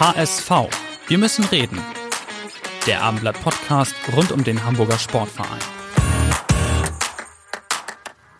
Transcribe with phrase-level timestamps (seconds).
[0.00, 0.50] HSV.
[1.08, 1.78] Wir müssen reden.
[2.86, 5.60] Der Abendblatt Podcast rund um den Hamburger Sportverein.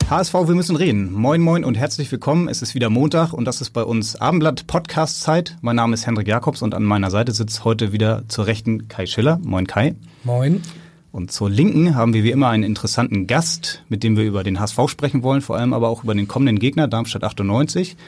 [0.08, 1.12] HSV, wir müssen reden.
[1.12, 2.48] Moin, moin und herzlich willkommen.
[2.48, 5.58] Es ist wieder Montag und das ist bei uns Abendblatt Podcast Zeit.
[5.60, 9.04] Mein Name ist Hendrik Jakobs und an meiner Seite sitzt heute wieder zur Rechten Kai
[9.04, 9.38] Schiller.
[9.42, 9.96] Moin, Kai.
[10.24, 10.62] Moin.
[11.12, 14.60] Und zur Linken haben wir wie immer einen interessanten Gast, mit dem wir über den
[14.60, 17.98] HSV sprechen wollen, vor allem aber auch über den kommenden Gegner Darmstadt 98.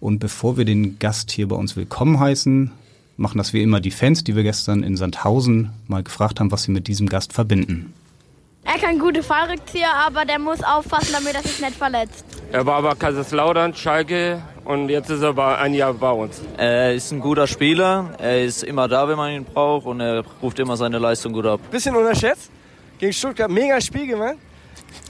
[0.00, 2.72] Und bevor wir den Gast hier bei uns willkommen heißen,
[3.20, 6.64] machen das wie immer die Fans, die wir gestern in Sandhausen mal gefragt haben, was
[6.64, 7.92] sie mit diesem Gast verbinden.
[8.64, 12.24] Er kann gute Fallrückzieher, aber der muss aufpassen, damit er sich nicht verletzt.
[12.52, 16.40] Er war aber Kaiserslautern, Schalke und jetzt ist er bei, ein Jahr bei uns.
[16.56, 20.24] Er ist ein guter Spieler, er ist immer da, wenn man ihn braucht und er
[20.42, 21.60] ruft immer seine Leistung gut ab.
[21.70, 22.50] Bisschen unterschätzt.
[22.98, 24.36] Gegen Stuttgart mega Spiel gemacht.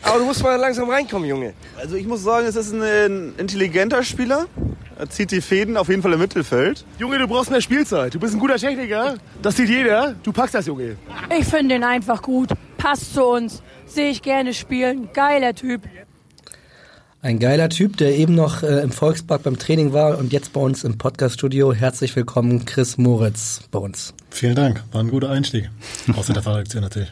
[0.02, 1.54] Aber du musst mal langsam reinkommen, Junge.
[1.78, 4.46] Also ich muss sagen, es ist ein intelligenter Spieler.
[5.00, 6.84] Er zieht die Fäden auf jeden Fall im Mittelfeld.
[6.98, 8.12] Junge, du brauchst mehr Spielzeit.
[8.12, 9.14] Du bist ein guter Techniker.
[9.40, 10.14] Das sieht jeder.
[10.22, 10.98] Du packst das, Junge.
[11.38, 12.50] Ich finde ihn einfach gut.
[12.76, 13.62] Passt zu uns.
[13.86, 15.08] Sehe ich gerne spielen.
[15.14, 15.80] Geiler Typ.
[17.22, 20.60] Ein geiler Typ, der eben noch äh, im Volkspark beim Training war und jetzt bei
[20.60, 21.72] uns im Podcaststudio.
[21.72, 24.12] Herzlich willkommen, Chris Moritz bei uns.
[24.28, 24.84] Vielen Dank.
[24.92, 25.70] War ein guter Einstieg.
[26.14, 27.10] Außer der Fallaktion natürlich.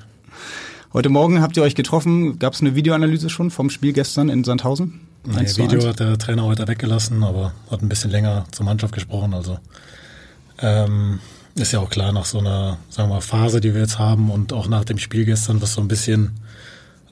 [0.92, 2.39] Heute Morgen habt ihr euch getroffen.
[2.39, 5.08] Gab es eine Videoanalyse schon vom Spiel gestern in Sandhausen?
[5.24, 9.34] Nee, Video hat der Trainer heute weggelassen, aber hat ein bisschen länger zur Mannschaft gesprochen.
[9.34, 9.58] Also
[10.61, 11.20] ähm,
[11.55, 14.30] ist ja auch klar, nach so einer sagen wir mal, Phase, die wir jetzt haben
[14.30, 16.40] und auch nach dem Spiel gestern, was so ein bisschen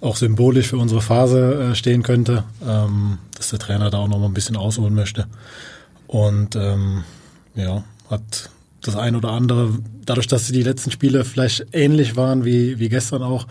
[0.01, 4.19] auch symbolisch für unsere Phase äh, stehen könnte, ähm, dass der Trainer da auch noch
[4.19, 5.27] mal ein bisschen ausholen möchte.
[6.07, 7.05] Und ähm,
[7.55, 8.51] ja, hat
[8.83, 9.71] das ein oder andere,
[10.05, 13.47] dadurch, dass die letzten Spiele vielleicht ähnlich waren wie, wie gestern auch,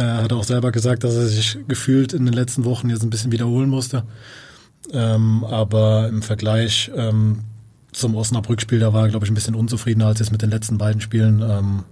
[0.00, 3.02] äh, hat er auch selber gesagt, dass er sich gefühlt in den letzten Wochen jetzt
[3.02, 4.04] ein bisschen wiederholen musste.
[4.92, 7.40] Ähm, aber im Vergleich ähm,
[7.92, 10.78] zum Osnabrück-Spiel, da war er, glaube ich, ein bisschen unzufriedener als jetzt mit den letzten
[10.78, 11.42] beiden Spielen.
[11.42, 11.84] Ähm,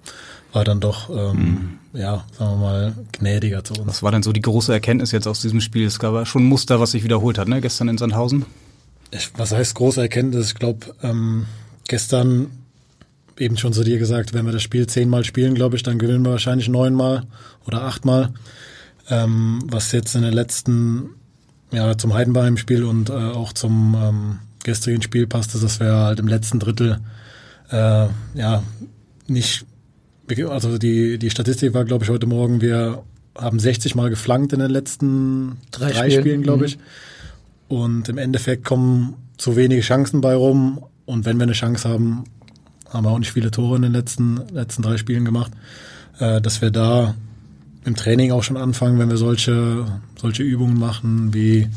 [0.53, 1.99] war dann doch, ähm, mhm.
[2.01, 3.87] ja, sagen wir mal, gnädiger zu uns.
[3.87, 5.87] Was war denn so die große Erkenntnis jetzt aus diesem Spiel?
[5.87, 7.61] Es gab schon ein Muster, was sich wiederholt hat, ne?
[7.61, 8.47] Gestern in Sandhausen?
[9.11, 10.49] Ich, was heißt große Erkenntnis?
[10.49, 11.45] Ich glaube, ähm,
[11.87, 12.47] gestern
[13.41, 16.25] eben schon zu dir gesagt, wenn wir das Spiel zehnmal spielen, glaube ich, dann gewinnen
[16.25, 17.25] wir wahrscheinlich neunmal
[17.67, 18.31] oder achtmal.
[19.11, 21.11] Ähm, was jetzt in den letzten,
[21.73, 26.29] ja, zum Heidenheim-Spiel und äh, auch zum ähm, gestrigen Spiel passte, dass wir halt im
[26.29, 26.99] letzten Drittel
[27.71, 28.63] äh, ja
[29.27, 29.65] nicht,
[30.49, 33.03] also die, die Statistik war, glaube ich, heute Morgen, wir
[33.37, 36.77] haben 60 Mal geflankt in den letzten drei, drei Spielen, Spielen glaube ich.
[36.77, 36.83] Mhm.
[37.69, 40.85] Und im Endeffekt kommen zu wenige Chancen bei rum.
[41.07, 42.25] Und wenn wir eine Chance haben,
[42.91, 45.53] haben wir auch nicht viele Tore in den letzten, letzten drei Spielen gemacht,
[46.19, 47.15] äh, dass wir da
[47.85, 49.87] im Training auch schon anfangen, wenn wir solche,
[50.21, 51.69] solche Übungen machen, wie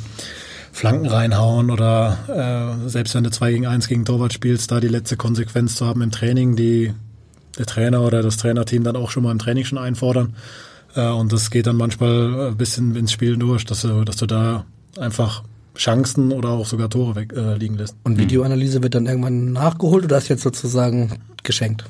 [0.71, 4.87] Flanken reinhauen oder äh, selbst wenn du zwei gegen eins gegen Torwart spielst, da die
[4.87, 6.93] letzte Konsequenz zu haben im Training, die
[7.57, 10.35] der Trainer oder das Trainerteam dann auch schon mal im Training schon einfordern.
[10.95, 14.25] Äh, und das geht dann manchmal ein bisschen ins Spiel durch, dass du, dass du
[14.25, 14.65] da
[14.97, 15.43] einfach
[15.75, 17.95] Chancen oder auch sogar Tore weg, äh, liegen lässt.
[18.03, 21.85] Und Videoanalyse wird dann irgendwann nachgeholt oder ist jetzt sozusagen geschenkt?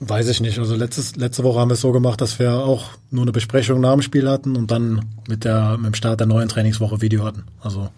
[0.00, 0.58] Weiß ich nicht.
[0.58, 3.80] Also letztes, letzte Woche haben wir es so gemacht, dass wir auch nur eine Besprechung
[3.80, 7.24] nach dem Spiel hatten und dann mit, der, mit dem Start der neuen Trainingswoche Video
[7.24, 7.44] hatten.
[7.60, 7.88] Also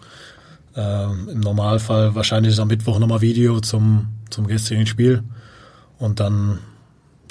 [0.75, 5.23] äh, im Normalfall wahrscheinlich ist am Mittwoch nochmal Video zum, zum gestrigen Spiel
[5.97, 6.59] und dann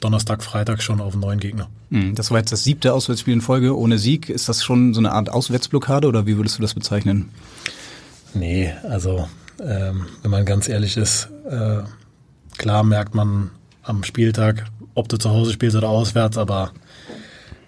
[0.01, 1.69] Donnerstag, Freitag schon auf einen neuen Gegner.
[1.91, 4.29] Hm, das war jetzt das siebte Auswärtsspiel in Folge ohne Sieg.
[4.29, 7.29] Ist das schon so eine Art Auswärtsblockade oder wie würdest du das bezeichnen?
[8.35, 9.29] Nee, also
[9.61, 11.83] ähm, wenn man ganz ehrlich ist, äh,
[12.59, 13.51] klar merkt man
[13.83, 14.65] am Spieltag,
[14.95, 16.73] ob du zu Hause spielst oder auswärts, aber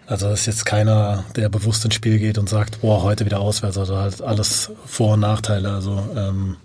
[0.07, 3.77] also ist jetzt keiner, der bewusst ins Spiel geht und sagt, boah, heute wieder auswärts.
[3.77, 5.71] Also halt alles Vor- und Nachteile.
[5.73, 6.57] Also ähm,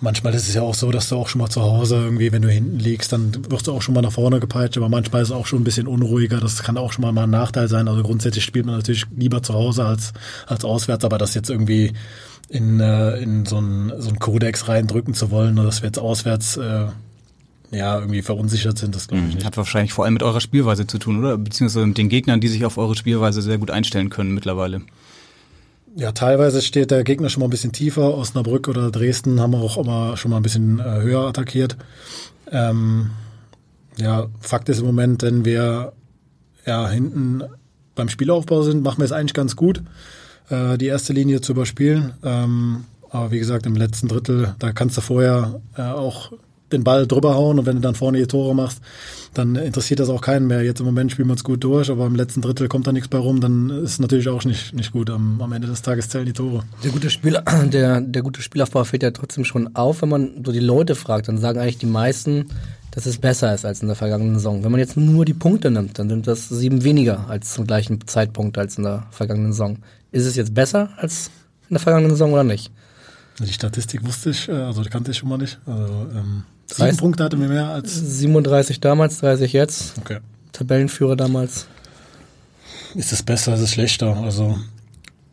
[0.00, 2.42] manchmal ist es ja auch so, dass du auch schon mal zu Hause irgendwie, wenn
[2.42, 5.28] du hinten liegst, dann wirst du auch schon mal nach vorne gepeitscht, aber manchmal ist
[5.28, 6.40] es auch schon ein bisschen unruhiger.
[6.40, 7.86] Das kann auch schon mal ein Nachteil sein.
[7.86, 10.12] Also grundsätzlich spielt man natürlich lieber zu Hause als,
[10.48, 11.92] als auswärts, aber das jetzt irgendwie
[12.48, 15.98] in, äh, in so einen so einen Kodex reindrücken zu wollen, oder dass wir jetzt
[15.98, 16.86] auswärts äh,
[17.70, 19.34] ja, irgendwie verunsichert sind, das glaube ich mhm.
[19.36, 19.46] nicht.
[19.46, 21.38] Hat wahrscheinlich vor allem mit eurer Spielweise zu tun, oder?
[21.38, 24.82] Beziehungsweise mit den Gegnern, die sich auf eure Spielweise sehr gut einstellen können mittlerweile.
[25.96, 28.16] Ja, teilweise steht der Gegner schon mal ein bisschen tiefer.
[28.16, 31.76] Osnabrück oder Dresden haben auch immer schon mal ein bisschen äh, höher attackiert.
[32.50, 33.10] Ähm,
[33.96, 35.92] ja, Fakt ist im Moment, wenn wir
[36.66, 37.42] ja hinten
[37.94, 39.82] beim Spielaufbau sind, machen wir es eigentlich ganz gut,
[40.50, 42.12] äh, die erste Linie zu überspielen.
[42.22, 46.32] Ähm, aber wie gesagt, im letzten Drittel, da kannst du vorher äh, auch
[46.72, 48.80] den Ball drüber hauen und wenn du dann vorne die Tore machst,
[49.34, 50.62] dann interessiert das auch keinen mehr.
[50.62, 53.08] Jetzt im Moment spielen wir uns gut durch, aber im letzten Drittel kommt da nichts
[53.08, 55.10] bei rum, dann ist es natürlich auch nicht, nicht gut.
[55.10, 56.64] Am, am Ende des Tages zählen die Tore.
[56.82, 57.38] Der gute, Spiel,
[57.72, 61.28] der, der gute Spielaufbau fällt ja trotzdem schon auf, wenn man so die Leute fragt,
[61.28, 62.46] dann sagen eigentlich die meisten,
[62.90, 64.64] dass es besser ist als in der vergangenen Saison.
[64.64, 68.06] Wenn man jetzt nur die Punkte nimmt, dann sind das sieben weniger als zum gleichen
[68.06, 69.78] Zeitpunkt als in der vergangenen Saison.
[70.12, 71.30] Ist es jetzt besser als
[71.68, 72.70] in der vergangenen Saison oder nicht?
[73.38, 75.58] Die Statistik wusste ich, äh, also kannte ich schon mal nicht.
[75.66, 77.94] Also, ähm, sieben Punkte hatte mir mehr als.
[77.94, 79.98] 37 damals, 30 jetzt.
[79.98, 80.18] Okay.
[80.52, 81.66] Tabellenführer damals.
[82.94, 84.16] Ist es besser, ist es schlechter?
[84.18, 84.58] Also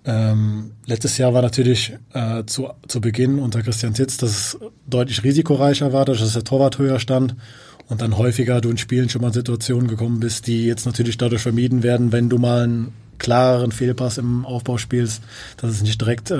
[0.06, 5.24] ähm, letztes Jahr war natürlich äh, zu, zu Beginn unter Christian Titz, dass es deutlich
[5.24, 7.36] risikoreicher war, dass der Torwart höher stand
[7.90, 11.42] und dann häufiger du in Spielen schon mal Situationen gekommen bist, die jetzt natürlich dadurch
[11.42, 15.22] vermieden werden, wenn du mal einen klareren Fehlpass im Aufbau spielst,
[15.58, 16.38] dass es nicht direkt äh,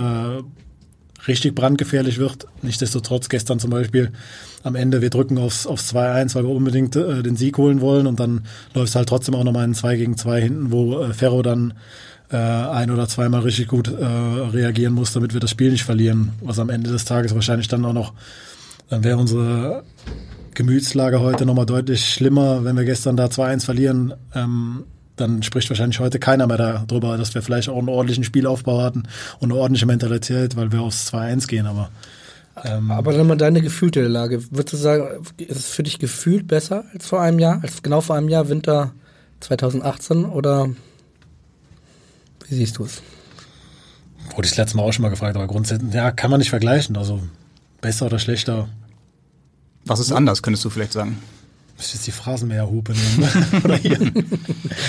[1.28, 2.48] richtig brandgefährlich wird.
[2.62, 4.12] Nichtsdestotrotz gestern zum Beispiel
[4.64, 8.08] am Ende, wir drücken aufs, aufs 2-1, weil wir unbedingt äh, den Sieg holen wollen
[8.08, 11.14] und dann läuft es halt trotzdem auch nochmal in 2 gegen 2 hinten, wo äh,
[11.14, 11.74] Ferro dann
[12.32, 16.34] äh, ein oder zweimal richtig gut äh, reagieren muss, damit wir das Spiel nicht verlieren.
[16.42, 18.14] Was am Ende des Tages wahrscheinlich dann auch noch,
[18.90, 19.84] dann wäre unsere
[20.54, 24.14] Gemütslage heute nochmal deutlich schlimmer, wenn wir gestern da 2-1 verlieren.
[24.36, 24.84] Ähm,
[25.20, 29.04] dann spricht wahrscheinlich heute keiner mehr darüber, dass wir vielleicht auch einen ordentlichen Spielaufbau hatten
[29.40, 31.66] und eine ordentliche Mentalität, weil wir aufs 2-1 gehen.
[31.66, 31.90] Aber
[32.64, 34.52] ähm, aber dann mal deine gefühlte Lage.
[34.52, 38.02] Würdest du sagen, ist es für dich gefühlt besser als vor einem Jahr, als genau
[38.02, 38.94] vor einem Jahr, Winter
[39.40, 40.70] 2018 oder
[42.48, 43.02] wie siehst du es?
[44.36, 46.50] Wurde ich das letzte Mal auch schon mal gefragt, aber grundsätzlich, ja, kann man nicht
[46.50, 46.98] vergleichen.
[46.98, 47.22] Also
[47.82, 48.68] besser oder schlechter.
[49.86, 51.18] Was ist anders, könntest du vielleicht sagen?
[51.80, 54.26] Müsste jetzt die Phrasenmäherhupe nehmen.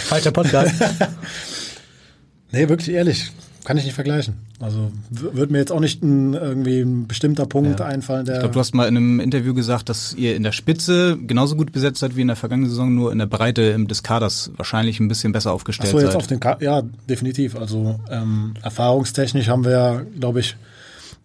[0.07, 0.75] Falscher Podcast.
[2.51, 3.31] nee, wirklich ehrlich.
[3.63, 4.35] Kann ich nicht vergleichen.
[4.59, 7.87] Also wird mir jetzt auch nicht ein, irgendwie ein bestimmter Punkt ja.
[7.87, 8.27] einfallen.
[8.27, 11.17] Der ich glaube, du hast mal in einem Interview gesagt, dass ihr in der Spitze
[11.17, 14.51] genauso gut besetzt seid wie in der vergangenen Saison, nur in der Breite des Kaders
[14.57, 16.17] wahrscheinlich ein bisschen besser aufgestellt Ach so, jetzt seid.
[16.17, 17.55] Auf den Ka ja, definitiv.
[17.55, 20.57] Also ähm, erfahrungstechnisch haben wir, glaube ich,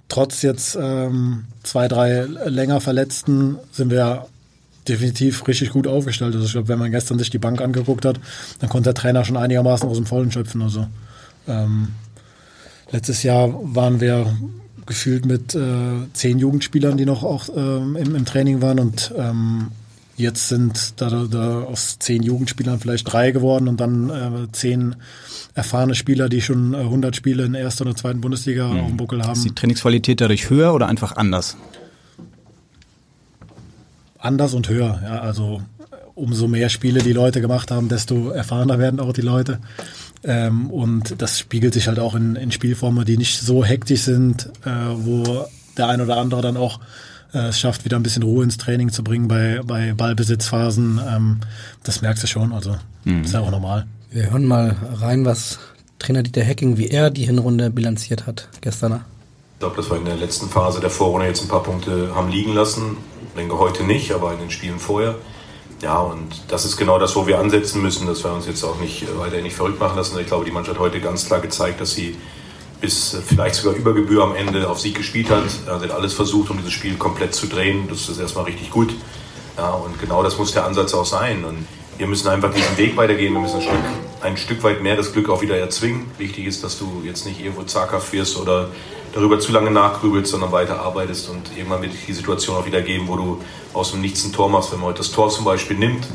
[0.09, 4.27] trotz jetzt ähm, zwei, drei länger Verletzten sind wir
[4.87, 6.33] definitiv richtig gut aufgestellt.
[6.33, 8.19] Also ich glaube, wenn man gestern sich die Bank angeguckt hat,
[8.59, 10.61] dann konnte der Trainer schon einigermaßen aus dem Vollen schöpfen.
[10.61, 10.87] Also
[11.47, 11.89] ähm,
[12.91, 14.37] Letztes Jahr waren wir
[14.85, 15.59] gefühlt mit äh,
[16.13, 19.71] zehn Jugendspielern, die noch auch ähm, im, im, Training waren und ähm,
[20.15, 24.95] jetzt sind da, da aus zehn Jugendspielern vielleicht drei geworden und dann äh, zehn
[25.55, 28.79] erfahrene Spieler, die schon äh, 100 Spiele in der ersten oder zweiten Bundesliga mhm.
[28.79, 29.33] auf dem Buckel haben.
[29.33, 31.57] Ist die Trainingsqualität dadurch höher oder einfach anders?
[34.25, 35.62] Anders und höher, ja, also
[36.16, 39.60] umso mehr Spiele die Leute gemacht haben, desto erfahrener werden auch die Leute.
[40.24, 44.50] Ähm, und das spiegelt sich halt auch in, in Spielformen, die nicht so hektisch sind,
[44.66, 45.45] äh, wo
[45.77, 46.80] der ein oder andere dann auch
[47.33, 51.00] äh, es schafft, wieder ein bisschen Ruhe ins Training zu bringen bei, bei Ballbesitzphasen.
[51.07, 51.42] Ähm,
[51.83, 53.25] das merkst du schon, also mhm.
[53.25, 53.86] ist ja auch normal.
[54.10, 55.60] Wir hören mal rein, was
[56.00, 59.01] Trainer Dieter Hecking, wie er die Hinrunde bilanziert hat gestern.
[59.56, 62.28] Ich glaube, dass wir in der letzten Phase der Vorrunde jetzt ein paar Punkte haben
[62.28, 62.98] liegen lassen.
[63.30, 65.16] Ich denke heute nicht, aber in den Spielen vorher.
[65.81, 68.78] Ja, und das ist genau das, wo wir ansetzen müssen, dass wir uns jetzt auch
[68.80, 70.19] nicht äh, weiter nicht verrückt machen lassen.
[70.19, 72.18] Ich glaube, die Mannschaft hat heute ganz klar gezeigt, dass sie
[72.81, 75.50] bis äh, vielleicht sogar über Gebühr am Ende auf Sieg gespielt hat.
[75.50, 77.88] Sie hat alles versucht, um dieses Spiel komplett zu drehen.
[77.88, 78.94] Das ist erstmal richtig gut.
[79.57, 81.45] Ja, und genau das muss der Ansatz auch sein.
[81.45, 81.66] Und
[81.97, 83.33] wir müssen einfach diesen Weg weitergehen.
[83.33, 83.80] Wir müssen ein Stück,
[84.21, 86.12] ein Stück weit mehr das Glück auch wieder erzwingen.
[86.18, 88.69] Wichtig ist, dass du jetzt nicht irgendwo zaghaft wirst oder
[89.16, 93.07] darüber zu lange nachgrübelst, sondern weiter arbeitest und irgendwann wird die Situation auch wieder geben,
[93.07, 93.42] wo du
[93.74, 94.72] aus dem Nichts ein Tor machst.
[94.72, 96.06] Wenn man heute das Tor zum Beispiel nimmt,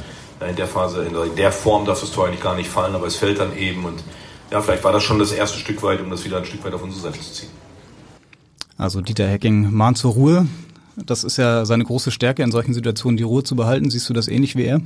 [0.46, 3.16] in der Phase, in der Form darf das Tor eigentlich gar nicht fallen, aber es
[3.16, 4.02] fällt dann eben und
[4.50, 6.74] ja, vielleicht war das schon das erste Stück weit, um das wieder ein Stück weit
[6.74, 7.50] auf unsere Seite zu ziehen.
[8.76, 10.46] Also Dieter Hecking mahnt zur Ruhe.
[10.96, 13.90] Das ist ja seine große Stärke, in solchen Situationen die Ruhe zu behalten.
[13.90, 14.80] Siehst du das ähnlich wie er?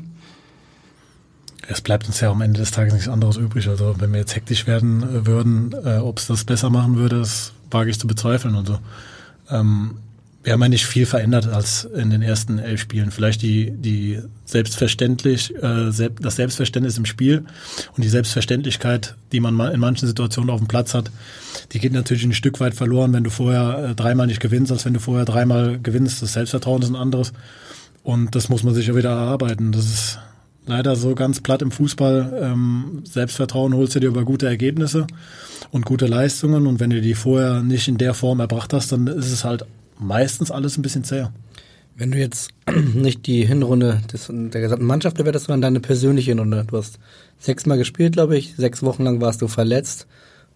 [1.67, 3.69] Es bleibt uns ja am Ende des Tages nichts anderes übrig.
[3.69, 7.21] Also wenn wir jetzt hektisch werden äh, würden, äh, ob es das besser machen würde,
[7.21, 8.79] das wage ich zu bezweifeln und so.
[9.51, 9.97] Ähm,
[10.45, 13.11] wir haben ja nicht viel verändert als in den ersten elf Spielen.
[13.11, 15.91] Vielleicht die, die selbstverständlich, äh,
[16.21, 17.47] das Selbstverständnis im Spiel
[17.97, 21.11] und die Selbstverständlichkeit, die man in manchen Situationen auf dem Platz hat,
[21.73, 24.85] die geht natürlich ein Stück weit verloren, wenn du vorher äh, dreimal nicht gewinnst, als
[24.85, 26.21] wenn du vorher dreimal gewinnst.
[26.21, 27.33] Das Selbstvertrauen ist ein anderes.
[28.03, 29.73] Und das muss man sich ja wieder erarbeiten.
[29.73, 30.19] Das ist
[30.67, 32.39] leider so ganz platt im Fußball.
[32.43, 35.07] Ähm, Selbstvertrauen holst du dir über gute Ergebnisse
[35.71, 36.67] und gute Leistungen.
[36.67, 39.65] Und wenn du die vorher nicht in der Form erbracht hast, dann ist es halt
[39.99, 41.33] meistens alles ein bisschen zäher.
[41.97, 42.51] Wenn du jetzt
[42.95, 46.65] nicht die Hinrunde des, der gesamten Mannschaft bewertest, sondern deine persönliche Hinrunde.
[46.67, 46.99] Du hast
[47.39, 48.55] sechsmal gespielt, glaube ich.
[48.57, 50.07] Sechs Wochen lang warst du verletzt.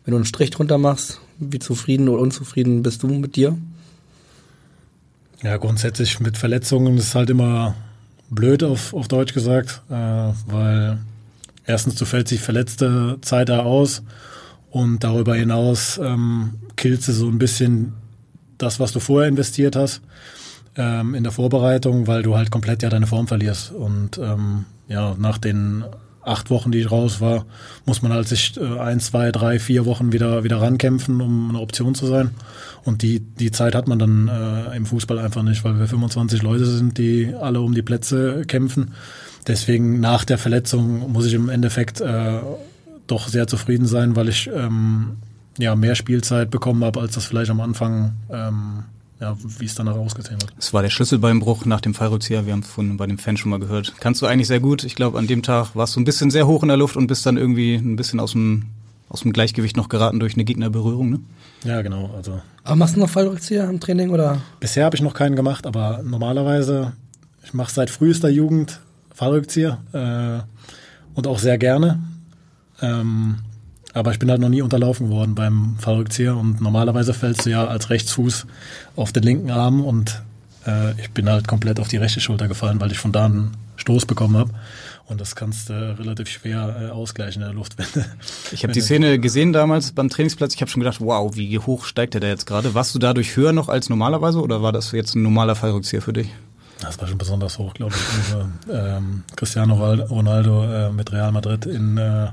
[0.05, 3.57] Wenn du einen Strich drunter machst, wie zufrieden oder unzufrieden bist du mit dir?
[5.43, 7.77] Ja, grundsätzlich mit Verletzungen ist halt immer
[8.30, 10.99] blöd auf, auf Deutsch gesagt, äh, weil
[11.66, 14.02] erstens du fällst die verletzte Zeit da aus
[14.70, 17.94] und darüber hinaus ähm, killst du so ein bisschen
[18.58, 20.02] das, was du vorher investiert hast
[20.76, 23.73] ähm, in der Vorbereitung, weil du halt komplett ja deine Form verlierst.
[23.73, 25.85] Und ähm, ja, nach den
[26.28, 27.47] acht Wochen, die ich raus war,
[27.87, 31.61] muss man halt sich äh, ein, zwei, drei, vier Wochen wieder, wieder rankämpfen, um eine
[31.61, 32.30] Option zu sein.
[32.85, 36.42] Und die, die Zeit hat man dann äh, im Fußball einfach nicht, weil wir 25
[36.42, 38.92] Leute sind, die alle um die Plätze kämpfen.
[39.47, 42.40] Deswegen nach der Verletzung muss ich im Endeffekt äh,
[43.06, 45.16] doch sehr zufrieden sein, weil ich ähm,
[45.58, 48.85] ja mehr Spielzeit bekommen habe, als das vielleicht am Anfang ähm,
[49.20, 50.52] ja, wie es danach ausgesehen hat.
[50.58, 52.46] Es war der Schlüsselbeinbruch nach dem Fallrückzieher.
[52.46, 53.94] Wir haben es von bei dem Fan schon mal gehört.
[54.00, 54.84] Kannst du eigentlich sehr gut.
[54.84, 57.06] Ich glaube, an dem Tag warst du ein bisschen sehr hoch in der Luft und
[57.06, 58.66] bist dann irgendwie ein bisschen aus dem,
[59.08, 61.20] aus dem Gleichgewicht noch geraten durch eine Gegnerberührung, ne?
[61.64, 62.10] Ja, genau.
[62.14, 64.42] Also aber machst du noch Fallrückzieher im Training oder?
[64.60, 66.92] Bisher habe ich noch keinen gemacht, aber normalerweise,
[67.42, 68.80] ich mache seit frühester Jugend
[69.14, 71.98] Fallrückzieher äh, und auch sehr gerne.
[72.82, 73.37] Ähm,
[73.99, 77.67] aber ich bin halt noch nie unterlaufen worden beim Fallrückzieher und normalerweise fällst du ja
[77.67, 78.47] als Rechtsfuß
[78.97, 80.23] auf den linken Arm und
[80.67, 83.57] äh, ich bin halt komplett auf die rechte Schulter gefallen, weil ich von da einen
[83.76, 84.50] Stoß bekommen habe.
[85.07, 87.76] Und das kannst du äh, relativ schwer äh, ausgleichen in der Luft.
[88.52, 90.55] ich habe die Szene gesehen damals beim Trainingsplatz.
[90.55, 92.75] Ich habe schon gedacht, wow, wie hoch steigt der da jetzt gerade?
[92.75, 96.12] Warst du dadurch höher noch als normalerweise oder war das jetzt ein normaler Fallrückzieher für
[96.12, 96.28] dich?
[96.81, 98.33] Das war schon besonders hoch, glaube ich.
[98.33, 102.28] Also, ähm, Cristiano Ronaldo äh, mit Real Madrid in äh,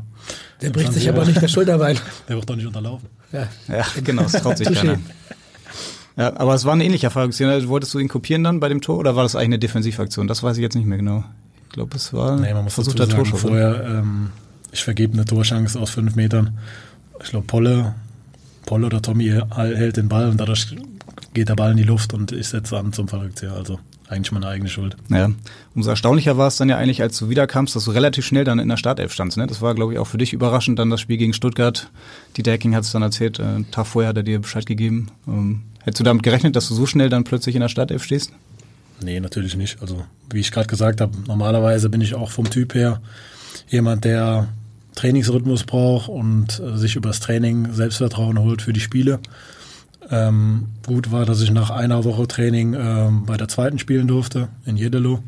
[0.61, 1.99] der bricht sich aber nicht der Schulterbein.
[2.29, 3.09] Der wird doch nicht unterlaufen.
[3.31, 4.97] Ja, ja genau, das traut sich keiner.
[6.17, 7.67] Ja, aber es war ein ähnlicher Fallaktion.
[7.67, 10.27] Wolltest du ihn kopieren dann bei dem Tor oder war das eigentlich eine Defensivaktion?
[10.27, 11.23] Das weiß ich jetzt nicht mehr genau.
[11.67, 13.41] Ich glaube, es war nee, man muss versuchter sagen, Torschuss.
[13.41, 14.29] Vorher, ähm,
[14.71, 16.57] ich vergebe eine Torschance aus fünf Metern.
[17.21, 17.95] Ich glaube, Polle,
[18.65, 20.75] Polle oder Tommy hält den Ball und dadurch
[21.33, 23.51] geht der Ball in die Luft und ich setze an zum Fallrückzieher.
[23.53, 24.95] Also eigentlich meine eigene Schuld.
[25.09, 25.31] Ja,
[25.73, 28.59] umso erstaunlicher war es dann ja eigentlich, als du wiederkamst, dass du relativ schnell dann
[28.59, 29.37] in der Startelf standst.
[29.37, 29.47] Ne?
[29.47, 31.89] Das war, glaube ich, auch für dich überraschend, dann das Spiel gegen Stuttgart.
[32.37, 35.07] Dieter Hecking hat es dann erzählt, äh, einen Tag vorher hat er dir Bescheid gegeben.
[35.27, 38.31] Ähm, hättest du damit gerechnet, dass du so schnell dann plötzlich in der Startelf stehst?
[39.01, 39.81] Nee, natürlich nicht.
[39.81, 43.01] Also, wie ich gerade gesagt habe, normalerweise bin ich auch vom Typ her
[43.67, 44.47] jemand, der
[44.95, 49.19] Trainingsrhythmus braucht und äh, sich übers Training Selbstvertrauen holt für die Spiele.
[50.11, 54.49] Ähm, gut war, dass ich nach einer Woche Training ähm, bei der zweiten spielen durfte,
[54.65, 55.23] in Jedelo.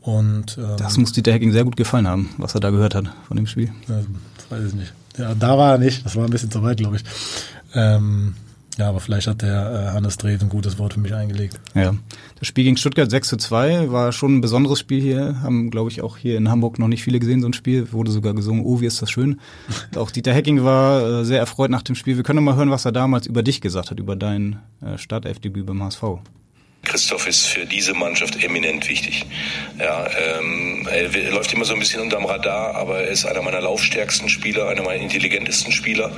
[0.00, 3.06] Und, ähm, das muss Dieter Hecking sehr gut gefallen haben, was er da gehört hat
[3.26, 3.70] von dem Spiel.
[3.88, 4.92] das weiß ich nicht.
[5.18, 7.04] Ja, da war er nicht, das war ein bisschen zu weit, glaube ich.
[7.74, 8.34] Ähm,
[8.78, 11.58] ja, aber vielleicht hat der äh, Hannes Dreves ein gutes Wort für mich eingelegt.
[11.74, 11.94] Ja.
[12.38, 15.40] Das Spiel gegen Stuttgart 6 zu 2 war schon ein besonderes Spiel hier.
[15.42, 17.92] Haben, glaube ich, auch hier in Hamburg noch nicht viele gesehen, so ein Spiel.
[17.92, 19.40] Wurde sogar gesungen, oh, wie ist das schön.
[19.96, 22.16] auch Dieter Hecking war äh, sehr erfreut nach dem Spiel.
[22.16, 25.64] Wir können mal hören, was er damals über dich gesagt hat, über dein äh, Startelfdebüt
[25.64, 26.02] beim HSV.
[26.86, 29.26] Christoph ist für diese Mannschaft eminent wichtig.
[29.78, 33.60] Ja, ähm, er läuft immer so ein bisschen unterm Radar, aber er ist einer meiner
[33.60, 36.10] laufstärksten Spieler, einer meiner intelligentesten Spieler.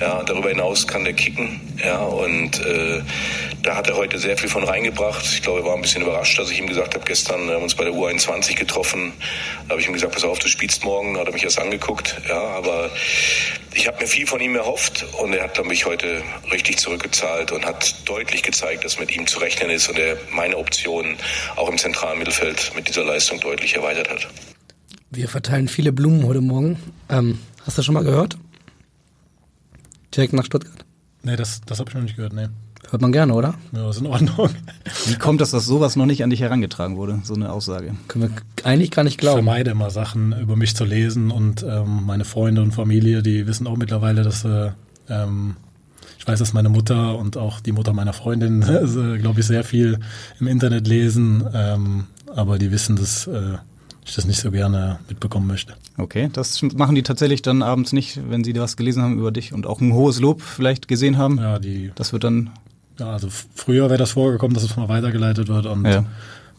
[0.00, 1.60] Ja, darüber hinaus kann der kicken.
[1.84, 3.02] Ja, und äh,
[3.62, 5.24] da hat er heute sehr viel von reingebracht.
[5.24, 7.58] Ich glaube, er war ein bisschen überrascht, dass ich ihm gesagt habe, gestern haben wir
[7.58, 9.12] uns bei der U21 getroffen.
[9.64, 11.14] Da habe ich ihm gesagt, pass auf, du spielst morgen.
[11.14, 12.16] Da hat er mich erst angeguckt.
[12.28, 12.90] Ja, aber
[13.74, 17.52] ich habe mir viel von ihm erhofft und er hat dann mich heute richtig zurückgezahlt
[17.52, 21.16] und hat deutlich gezeigt, dass mit ihm zu rechnen ist und er meine Optionen
[21.56, 24.28] auch im zentralen Mittelfeld mit dieser Leistung deutlich erweitert hat.
[25.10, 26.78] Wir verteilen viele Blumen heute Morgen.
[27.08, 28.36] Ähm, hast du schon mal gehört?
[30.14, 30.84] Direkt nach Stuttgart?
[31.22, 32.48] Nee, das, das habe ich noch nicht gehört, nee.
[32.90, 33.54] Hört man gerne, oder?
[33.72, 34.50] Ja, ist in Ordnung.
[35.06, 37.94] Wie kommt es, dass sowas noch nicht an dich herangetragen wurde, so eine Aussage?
[38.06, 39.40] Können wir eigentlich gar nicht glauben.
[39.40, 43.46] Ich vermeide immer Sachen über mich zu lesen und ähm, meine Freunde und Familie, die
[43.46, 44.70] wissen auch mittlerweile, dass äh,
[45.08, 45.56] ähm,
[46.18, 49.64] ich weiß, dass meine Mutter und auch die Mutter meiner Freundin, also, glaube ich, sehr
[49.64, 49.98] viel
[50.40, 53.58] im Internet lesen, ähm, aber die wissen, dass äh,
[54.04, 55.74] ich das nicht so gerne mitbekommen möchte.
[55.98, 59.52] Okay, das machen die tatsächlich dann abends nicht, wenn sie was gelesen haben über dich
[59.52, 61.38] und auch ein hohes Lob vielleicht gesehen haben.
[61.38, 61.90] Ja, die.
[61.94, 62.50] Das wird dann
[62.98, 66.04] ja, also früher wäre das vorgekommen, dass es mal weitergeleitet wird und ja.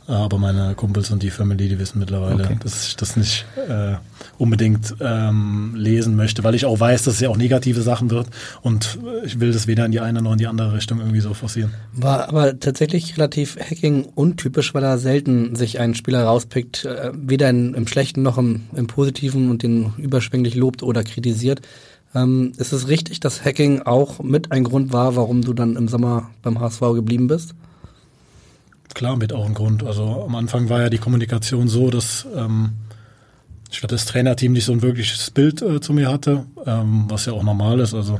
[0.07, 2.57] Aber meine Kumpels und die Family, die wissen mittlerweile, Okay.
[2.63, 3.95] dass ich das nicht äh,
[4.37, 8.27] unbedingt ähm, lesen möchte, weil ich auch weiß, dass es ja auch negative Sachen wird
[8.61, 11.33] und ich will das weder in die eine noch in die andere Richtung irgendwie so
[11.33, 11.73] forcieren.
[11.93, 17.49] War aber tatsächlich relativ Hacking untypisch, weil er selten sich einen Spieler rauspickt, äh, weder
[17.49, 21.61] in, im Schlechten noch im, im Positiven und den überschwänglich lobt oder kritisiert.
[22.15, 25.89] Ähm, ist es richtig, dass Hacking auch mit ein Grund war, warum du dann im
[25.89, 27.53] Sommer beim HSV geblieben bist?
[28.97, 29.83] Klar, mit auch ein Grund.
[29.83, 32.71] Also am Anfang war ja die Kommunikation so, dass ähm,
[33.71, 37.27] ich glaube, das Trainerteam nicht so ein wirkliches Bild äh, zu mir hatte, ähm, was
[37.27, 37.93] ja auch normal ist.
[37.93, 38.19] Also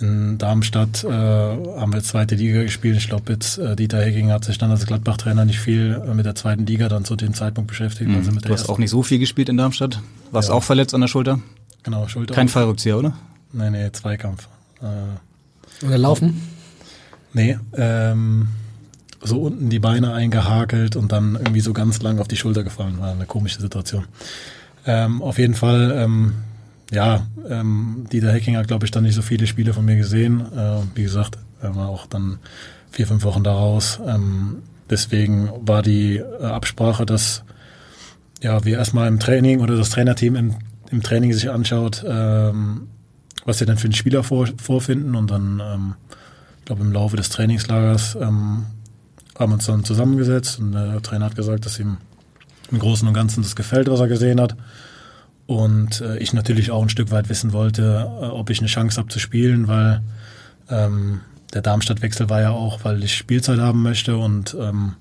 [0.00, 2.96] in Darmstadt äh, haben wir zweite Liga gespielt.
[2.96, 6.26] Ich glaube, jetzt äh, Dieter Hecking hat sich dann als Gladbach-Trainer nicht viel äh, mit
[6.26, 8.10] der zweiten Liga dann zu dem Zeitpunkt beschäftigt.
[8.16, 8.72] Also mit Du der hast ersten.
[8.72, 10.00] auch nicht so viel gespielt in Darmstadt.
[10.32, 10.54] Warst Ja.
[10.56, 11.38] auch verletzt an der Schulter?
[11.84, 12.34] Genau, Schulter.
[12.34, 13.12] Kein Fallrückzieher, oder?
[13.52, 14.48] Nee, nee, Zweikampf.
[14.82, 16.40] Äh, Oder laufen?
[17.32, 18.48] Nee, ähm,
[19.22, 22.98] so unten die Beine eingehakelt und dann irgendwie so ganz lang auf die Schulter gefallen.
[22.98, 24.04] War eine komische Situation.
[24.86, 26.34] Ähm, auf jeden Fall, ähm,
[26.90, 30.40] ja, ähm, Dieter Hecking hat, glaube ich, dann nicht so viele Spiele von mir gesehen.
[30.40, 32.38] Äh, wie gesagt, er war auch dann
[32.90, 34.00] vier, fünf Wochen daraus.
[34.06, 37.44] Ähm, deswegen war die äh, Absprache, dass
[38.42, 40.54] ja, wir erstmal im Training oder das Trainerteam im,
[40.90, 42.88] im Training sich anschaut, ähm,
[43.44, 45.94] was sie denn für einen Spieler vor, vorfinden und dann, ähm,
[46.60, 48.64] ich glaube, im Laufe des Trainingslagers ähm,
[49.40, 51.96] haben uns dann zusammengesetzt und der Trainer hat gesagt, dass ihm
[52.70, 54.54] im Großen und Ganzen das gefällt, was er gesehen hat.
[55.46, 58.98] Und äh, ich natürlich auch ein Stück weit wissen wollte, äh, ob ich eine Chance
[58.98, 60.02] habe zu spielen, weil
[60.68, 61.20] ähm,
[61.52, 64.92] der Darmstadt-Wechsel war ja auch, weil ich Spielzeit haben möchte und ähm,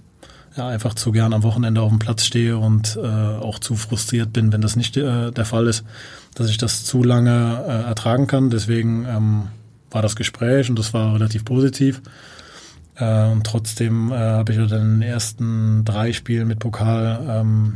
[0.56, 4.34] ja, einfach zu gern am Wochenende auf dem Platz stehe und äh, auch zu frustriert
[4.34, 5.84] bin, wenn das nicht äh, der Fall ist,
[6.34, 8.50] dass ich das zu lange äh, ertragen kann.
[8.50, 9.48] Deswegen ähm,
[9.92, 12.02] war das Gespräch und das war relativ positiv.
[13.00, 17.26] Äh, und trotzdem äh, habe ich ja dann in den ersten drei Spielen mit Pokal
[17.28, 17.76] ähm,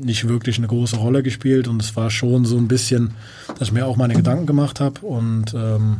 [0.00, 3.12] nicht wirklich eine große Rolle gespielt und es war schon so ein bisschen,
[3.58, 5.98] dass ich mir auch meine Gedanken gemacht habe und ähm,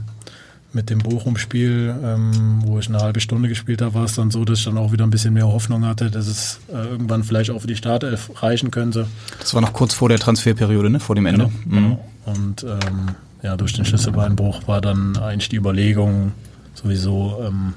[0.72, 4.44] mit dem Bochum-Spiel, ähm, wo ich eine halbe Stunde gespielt habe, war es dann so,
[4.44, 7.50] dass ich dann auch wieder ein bisschen mehr Hoffnung hatte, dass es äh, irgendwann vielleicht
[7.50, 9.06] auch für die Startelf reichen könnte.
[9.40, 11.00] Das war noch kurz vor der Transferperiode, ne?
[11.00, 11.50] Vor dem Ende.
[11.64, 12.08] Genau, genau.
[12.26, 16.32] Und ähm, ja, durch den Schlüsselbeinbruch war dann eigentlich die Überlegung
[16.74, 17.74] sowieso, ähm,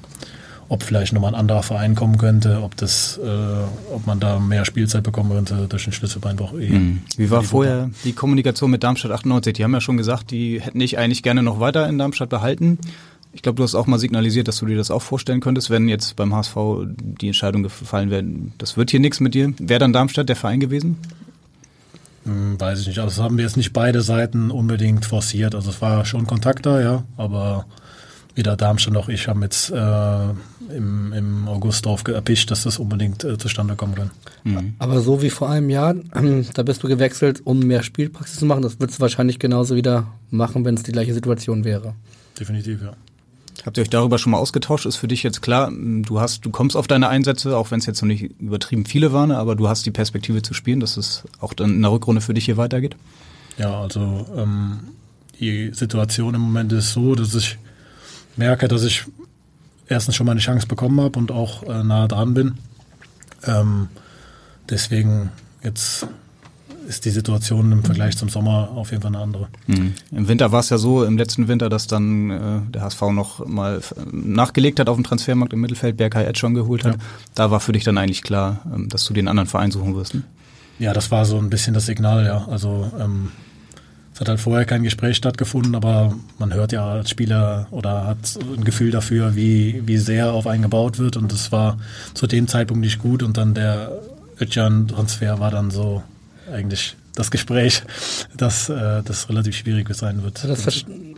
[0.72, 4.64] ob vielleicht nochmal ein anderer Verein kommen könnte, ob das, äh, ob man da mehr
[4.64, 6.54] Spielzeit bekommen könnte durch den Schlüsselbeinbruch.
[6.54, 6.70] eh.
[6.70, 7.02] Mhm.
[7.18, 9.52] Wie war Die vorher die Kommunikation mit Darmstadt 98?
[9.52, 12.78] Die haben ja schon gesagt, die hätten dich eigentlich gerne noch weiter in Darmstadt behalten.
[13.34, 15.90] Ich glaube, du hast auch mal signalisiert, dass du dir das auch vorstellen könntest, wenn
[15.90, 16.56] jetzt beim HSV
[16.88, 18.24] die Entscheidung gefallen wäre,
[18.58, 19.54] das wird hier nichts mit dir.
[19.60, 20.96] Wäre dann Darmstadt der Verein gewesen?
[22.24, 23.00] Hm, weiß ich nicht.
[23.00, 25.54] Also das haben wir jetzt nicht beide Seiten unbedingt forciert.
[25.54, 27.66] Also es war schon Kontakt da, ja, aber
[28.36, 33.24] weder Darmstadt noch ich haben jetzt äh, im, im August darauf erpischt, dass das unbedingt
[33.24, 34.12] äh, zustande kommen kann.
[34.80, 35.94] Aber so wie vor einem Jahr,
[36.54, 38.62] da bist du gewechselt, um mehr Spielpraxis zu machen.
[38.64, 41.94] Das würdest du wahrscheinlich genauso wieder machen, wenn es die gleiche Situation wäre.
[42.40, 42.94] Definitiv, ja.
[43.66, 44.86] Habt ihr euch darüber schon mal ausgetauscht?
[44.86, 47.86] Ist für dich jetzt klar, du hast, du kommst auf deine Einsätze, auch wenn es
[47.86, 51.24] jetzt noch nicht übertrieben viele waren, aber du hast die Perspektive zu spielen, dass es
[51.40, 52.96] auch dann in der Rückrunde für dich hier weitergeht?
[53.58, 54.80] Ja, also ähm,
[55.40, 57.60] die Situation im Moment ist so, dass ich
[58.38, 59.06] merke, dass ich
[59.88, 62.58] erstens schon mal eine Chance bekommen habe und auch äh, nahe dran bin.
[63.46, 63.90] Ähm,
[64.70, 65.30] deswegen
[65.64, 66.08] jetzt
[66.88, 69.48] ist die Situation im Vergleich zum Sommer auf jeden Fall eine andere.
[69.68, 69.94] Mhm.
[70.12, 73.46] Im Winter war es ja so, im letzten Winter, dass dann äh, der HSV noch
[73.46, 76.96] mal äh, nachgelegt hat auf dem Transfermarkt im Mittelfeld, Berkay Ed schon geholt hat.
[76.96, 77.02] Ja.
[77.36, 80.16] Da war für dich dann eigentlich klar, ähm, dass du den anderen Verein suchen wirst.
[80.16, 80.24] Ne?
[80.80, 82.48] Ja, das war so ein bisschen das Signal, ja.
[82.48, 83.32] Also ähm,
[84.22, 88.64] hat halt vorher kein Gespräch stattgefunden, aber man hört ja als Spieler oder hat ein
[88.64, 91.18] Gefühl dafür, wie, wie sehr auf einen gebaut wird.
[91.18, 91.80] Und das war
[92.14, 93.24] zu dem Zeitpunkt nicht gut.
[93.24, 93.92] Und dann der
[94.40, 96.04] Ötjan-Transfer war dann so
[96.54, 97.84] eigentlich das Gespräch,
[98.36, 100.44] dass äh, das relativ schwierig sein wird.
[100.44, 100.72] Also das ver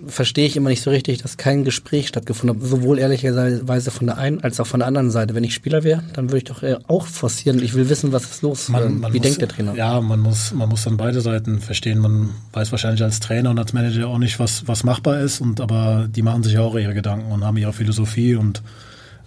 [0.05, 2.67] verstehe ich immer nicht so richtig, dass kein Gespräch stattgefunden hat.
[2.67, 5.33] Sowohl ehrlicherweise von der einen als auch von der anderen Seite.
[5.33, 7.63] Wenn ich Spieler wäre, dann würde ich doch auch forcieren.
[7.63, 8.67] Ich will wissen, was ist los.
[8.67, 9.75] Man, man Wie muss, denkt der Trainer?
[9.75, 11.99] Ja, man muss, man muss dann beide Seiten verstehen.
[11.99, 15.61] Man weiß wahrscheinlich als Trainer und als Manager auch nicht, was, was machbar ist, und
[15.61, 18.61] aber die machen sich auch ihre Gedanken und haben ihre Philosophie und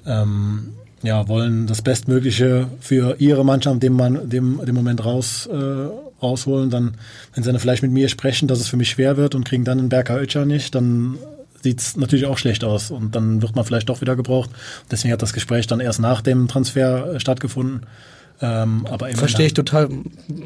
[0.04, 0.74] ähm,
[1.06, 5.88] ja, wollen das Bestmögliche für ihre Mannschaft dem, man, dem, dem Moment raus, äh,
[6.20, 6.68] rausholen.
[6.68, 6.96] Dann,
[7.32, 9.64] wenn sie dann vielleicht mit mir sprechen, dass es für mich schwer wird und kriegen
[9.64, 11.16] dann einen Berker Ötscher nicht, dann
[11.62, 14.50] sieht es natürlich auch schlecht aus und dann wird man vielleicht doch wieder gebraucht.
[14.90, 17.82] Deswegen hat das Gespräch dann erst nach dem Transfer äh, stattgefunden.
[18.40, 19.88] Ähm, aber Verstehe ich total.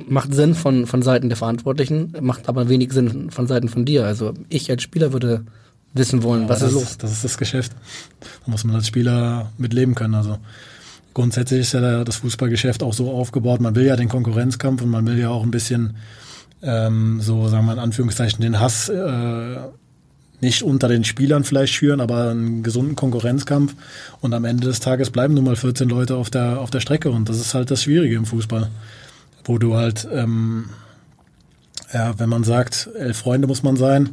[0.07, 4.05] Macht Sinn von, von Seiten der Verantwortlichen, macht aber wenig Sinn von Seiten von dir.
[4.05, 5.43] Also ich als Spieler würde
[5.93, 6.99] wissen wollen, was Aber ist das, los.
[6.99, 7.73] Das ist das Geschäft.
[8.21, 10.15] Da muss man als Spieler mit leben können.
[10.15, 10.39] Also
[11.15, 15.07] grundsätzlich ist ja das Fußballgeschäft auch so aufgebaut, man will ja den Konkurrenzkampf und man
[15.07, 15.97] will ja auch ein bisschen
[16.63, 19.57] ähm, so, sagen wir in Anführungszeichen, den Hass äh,
[20.41, 23.75] nicht unter den Spielern vielleicht schüren, aber einen gesunden Konkurrenzkampf.
[24.21, 27.11] Und am Ende des Tages bleiben nun mal 14 Leute auf der, auf der Strecke.
[27.11, 28.71] Und das ist halt das Schwierige im Fußball.
[29.45, 30.71] Wo du halt, ähm,
[31.93, 34.11] ja, wenn man sagt, elf Freunde muss man sein,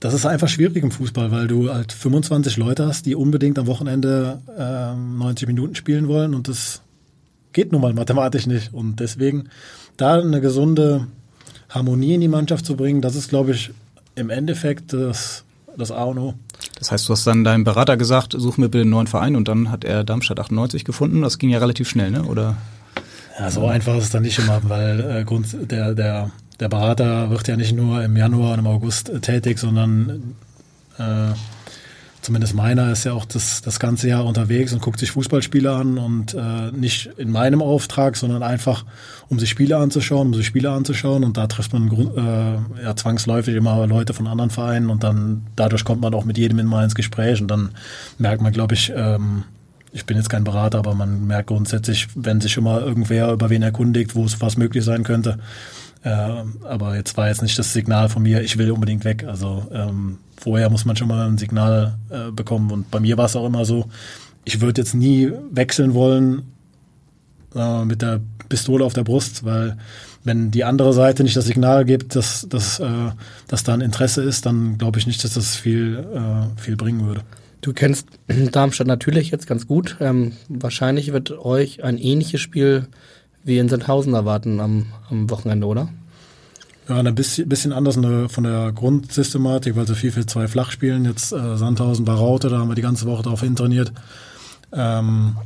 [0.00, 3.66] das ist einfach schwierig im Fußball, weil du halt 25 Leute hast, die unbedingt am
[3.66, 6.82] Wochenende ähm, 90 Minuten spielen wollen und das
[7.52, 8.72] geht nun mal mathematisch nicht.
[8.72, 9.48] Und deswegen
[9.96, 11.08] da eine gesunde
[11.68, 13.70] Harmonie in die Mannschaft zu bringen, das ist, glaube ich,
[14.14, 15.44] im Endeffekt das,
[15.76, 16.34] das A und O.
[16.78, 19.48] Das heißt, du hast dann deinem Berater gesagt, such mir bitte einen neuen Verein und
[19.48, 21.22] dann hat er Darmstadt 98 gefunden.
[21.22, 22.24] Das ging ja relativ schnell, ne?
[22.24, 22.56] Oder?
[23.38, 27.30] Ja, so einfach ist es dann nicht immer, weil äh, Grund, der, der, der Berater
[27.30, 30.34] wird ja nicht nur im Januar und im August äh, tätig, sondern
[30.98, 31.32] äh,
[32.20, 35.98] zumindest meiner ist ja auch das, das ganze Jahr unterwegs und guckt sich Fußballspiele an
[35.98, 38.84] und äh, nicht in meinem Auftrag, sondern einfach,
[39.28, 43.54] um sich Spiele anzuschauen, um sich Spiele anzuschauen und da trifft man äh, ja zwangsläufig
[43.54, 46.94] immer Leute von anderen Vereinen und dann dadurch kommt man auch mit jedem immer ins
[46.94, 47.70] Gespräch und dann
[48.18, 49.44] merkt man, glaube ich, ähm,
[49.92, 53.48] ich bin jetzt kein Berater, aber man merkt grundsätzlich, wenn sich schon mal irgendwer über
[53.48, 55.38] wen erkundigt, wo es was möglich sein könnte.
[56.02, 56.10] Äh,
[56.64, 59.24] aber jetzt war jetzt nicht das Signal von mir, ich will unbedingt weg.
[59.24, 62.70] Also ähm, vorher muss man schon mal ein Signal äh, bekommen.
[62.70, 63.88] Und bei mir war es auch immer so,
[64.44, 66.52] ich würde jetzt nie wechseln wollen
[67.54, 69.76] äh, mit der Pistole auf der Brust, weil
[70.24, 72.86] wenn die andere Seite nicht das Signal gibt, dass, dass, äh,
[73.46, 77.06] dass da ein Interesse ist, dann glaube ich nicht, dass das viel, äh, viel bringen
[77.06, 77.22] würde.
[77.60, 78.06] Du kennst
[78.52, 79.96] Darmstadt natürlich jetzt ganz gut.
[80.00, 82.86] Ähm, wahrscheinlich wird euch ein ähnliches Spiel
[83.48, 85.88] wie in Sandhausen erwarten am, am Wochenende, oder?
[86.88, 91.04] Ja, ein bisschen, bisschen anders von der Grundsystematik, weil sie viel für zwei flach spielen.
[91.04, 93.92] Jetzt äh, Sandhausen bei Raute, da haben wir die ganze Woche darauf hintrainiert.
[94.72, 95.36] Ähm,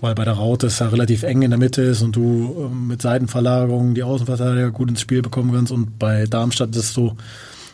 [0.00, 2.74] weil bei der Raute es ja relativ eng in der Mitte ist und du äh,
[2.74, 5.72] mit Seitenverlagerungen die Außenverteidiger gut ins Spiel bekommen kannst.
[5.72, 7.16] Und bei Darmstadt ist es so,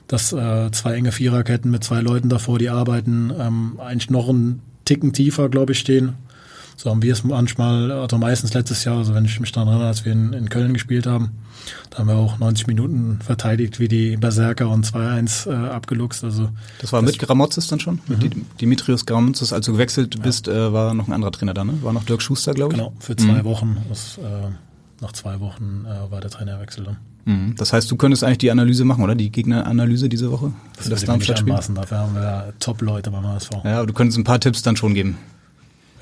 [0.09, 4.61] dass äh, zwei enge Viererketten mit zwei Leuten davor, die arbeiten, ähm, eigentlich noch einen
[4.85, 6.15] Ticken tiefer, glaube ich, stehen.
[6.79, 9.89] So haben wir es manchmal, also meistens letztes Jahr, also wenn ich mich daran erinnere,
[9.89, 11.31] als wir in, in Köln gespielt haben,
[11.91, 16.23] da haben wir auch 90 Minuten verteidigt wie die Berserker und 2-1 äh, abgeluchst.
[16.23, 17.99] Also das war das mit Gramotzes dann schon?
[18.07, 18.47] Mhm.
[18.61, 20.23] Dimitrios Gramotzes, als du gewechselt ja.
[20.23, 21.83] bist, äh, war noch ein anderer Trainer da, ne?
[21.83, 22.79] War noch Dirk Schuster, glaube ich?
[22.79, 23.45] Genau, für zwei mhm.
[23.45, 23.77] Wochen.
[23.89, 24.23] Das, äh,
[25.01, 26.97] nach zwei Wochen äh, war der Trainerwechsel dann.
[27.25, 27.57] Mhm.
[27.57, 29.17] Das heißt, du könntest eigentlich die Analyse machen, oder?
[29.17, 30.53] Die Gegneranalyse diese Woche?
[30.75, 31.55] Für das, das Darmstadt-Spiel?
[31.75, 33.51] Dafür haben wir Top-Leute beim HSV.
[33.65, 35.19] Ja, aber du könntest ein paar Tipps dann schon geben.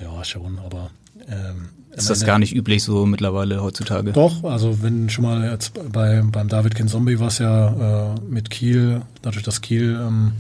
[0.01, 0.91] Ja, schon, aber
[1.29, 4.13] ähm, ist das gar nicht üblich so mittlerweile heutzutage?
[4.13, 8.51] Doch, also wenn schon mal jetzt bei, beim David Kinzombie war es ja äh, mit
[8.51, 10.33] Kiel, dadurch, dass Kiel ähm,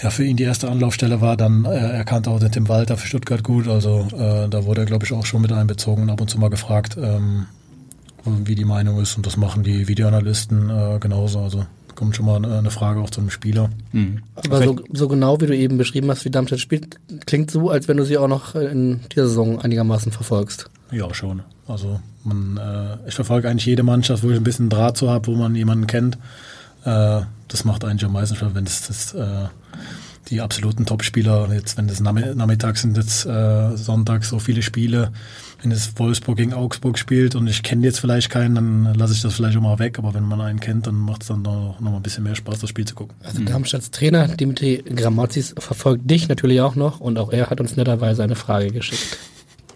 [0.00, 3.08] ja für ihn die erste Anlaufstelle war, dann äh, erkannte auch den Tim Walter für
[3.08, 3.66] Stuttgart gut.
[3.66, 6.38] Also äh, da wurde er, glaube ich, auch schon mit einbezogen und ab und zu
[6.38, 7.46] mal gefragt, ähm,
[8.24, 9.16] wie die Meinung ist.
[9.16, 11.40] Und das machen die Videoanalysten äh, genauso.
[11.40, 13.70] Also kommt schon mal eine Frage auch zu einem Spieler.
[13.92, 14.22] Mhm.
[14.34, 17.88] Aber so, so, genau wie du eben beschrieben hast, wie Darmstadt spielt, klingt so, als
[17.88, 20.70] wenn du sie auch noch in dieser Saison einigermaßen verfolgst.
[20.92, 21.42] Ja, schon.
[21.66, 25.26] Also man, äh, ich verfolge eigentlich jede Mannschaft, wo ich ein bisschen Draht zu habe,
[25.26, 26.16] wo man jemanden kennt.
[26.84, 29.48] Äh, das macht eigentlich am meisten Spaß, wenn es das, äh,
[30.28, 35.12] die absoluten Topspieler, jetzt wenn es nachmittags sind, jetzt äh, Sonntag so viele Spiele,
[35.62, 39.22] wenn es Wolfsburg gegen Augsburg spielt und ich kenne jetzt vielleicht keinen, dann lasse ich
[39.22, 39.98] das vielleicht auch mal weg.
[39.98, 42.34] Aber wenn man einen kennt, dann macht es dann noch, noch mal ein bisschen mehr
[42.34, 43.16] Spaß, das Spiel zu gucken.
[43.22, 47.76] Also Darmstadts Trainer Dimitri Grammazis verfolgt dich natürlich auch noch und auch er hat uns
[47.76, 49.18] netterweise eine Frage geschickt.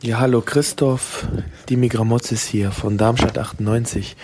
[0.02, 1.28] Ja, hallo Christoph,
[1.68, 4.16] Dimi Gramotzis hier von Darmstadt 98.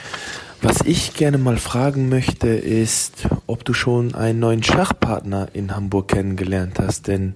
[0.62, 6.08] Was ich gerne mal fragen möchte, ist, ob du schon einen neuen Schachpartner in Hamburg
[6.08, 7.34] kennengelernt hast, denn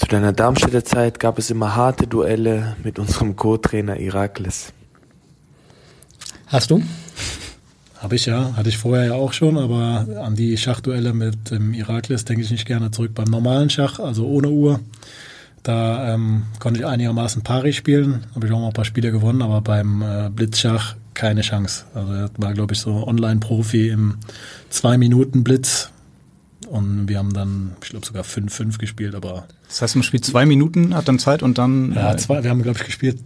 [0.00, 4.72] zu deiner Darmstädter Zeit gab es immer harte Duelle mit unserem Co-Trainer Iraklis.
[6.46, 6.82] Hast du?
[7.98, 11.74] Habe ich ja, hatte ich vorher ja auch schon, aber an die Schachduelle mit dem
[11.74, 13.12] Iraklis denke ich nicht gerne zurück.
[13.14, 14.80] Beim normalen Schach, also ohne Uhr,
[15.64, 19.42] da ähm, konnte ich einigermaßen Pari spielen, habe ich auch mal ein paar Spiele gewonnen,
[19.42, 21.84] aber beim äh, Blitzschach keine Chance.
[21.94, 24.16] Also er war, glaube ich, so Online-Profi im
[24.70, 25.90] Zwei-Minuten-Blitz
[26.70, 29.46] und wir haben dann, ich glaube, sogar 5-5 gespielt, aber.
[29.68, 31.92] Das heißt, man spielt zwei Minuten, hat dann Zeit und dann.
[31.92, 33.18] Ja, äh, zwei, wir haben, glaube ich, gespielt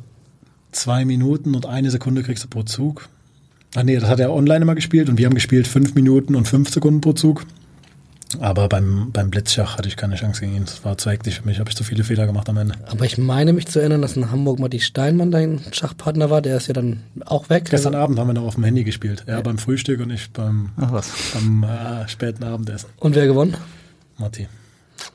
[0.74, 3.08] zwei Minuten und eine Sekunde kriegst du pro Zug.
[3.74, 6.46] Ach nee, das hat er online immer gespielt und wir haben gespielt fünf Minuten und
[6.46, 7.46] fünf Sekunden pro Zug.
[8.40, 10.64] Aber beim, beim Blitzschach hatte ich keine Chance gegen ihn.
[10.64, 12.74] Das war zu hektisch für mich, habe ich zu viele Fehler gemacht am Ende.
[12.86, 16.42] Aber ich meine mich zu erinnern, dass in Hamburg Matti Steinmann dein Schachpartner war.
[16.42, 17.68] Der ist ja dann auch weg.
[17.70, 19.24] Gestern Abend haben wir noch auf dem Handy gespielt.
[19.26, 19.40] Er ja.
[19.42, 22.88] beim Frühstück und ich beim, beim äh, späten Abendessen.
[22.98, 23.56] Und wer gewonnen?
[24.18, 24.48] Matti.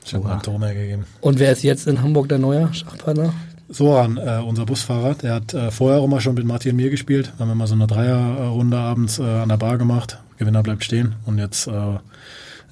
[0.04, 1.04] Ich habe einen Tor mehr gegeben.
[1.20, 3.32] Und wer ist jetzt in Hamburg der neue Schachpartner?
[3.68, 6.90] Soran, äh, unser Busfahrer, der hat äh, vorher auch mal schon mit Martin und mir
[6.90, 7.32] gespielt.
[7.36, 10.18] Da haben wir mal so eine Dreierrunde abends äh, an der Bar gemacht.
[10.38, 11.14] Gewinner bleibt stehen.
[11.24, 11.98] Und jetzt äh,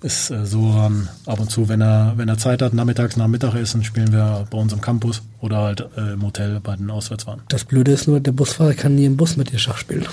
[0.02, 3.84] ist äh, Soran ab und zu, wenn er, wenn er Zeit hat, nachmittags nach Mittagessen,
[3.84, 7.42] spielen wir bei uns im Campus oder halt äh, im Hotel bei den Auswärtsfahren.
[7.48, 10.06] Das Blöde ist nur, der Busfahrer kann nie im Bus mit dir Schach spielen.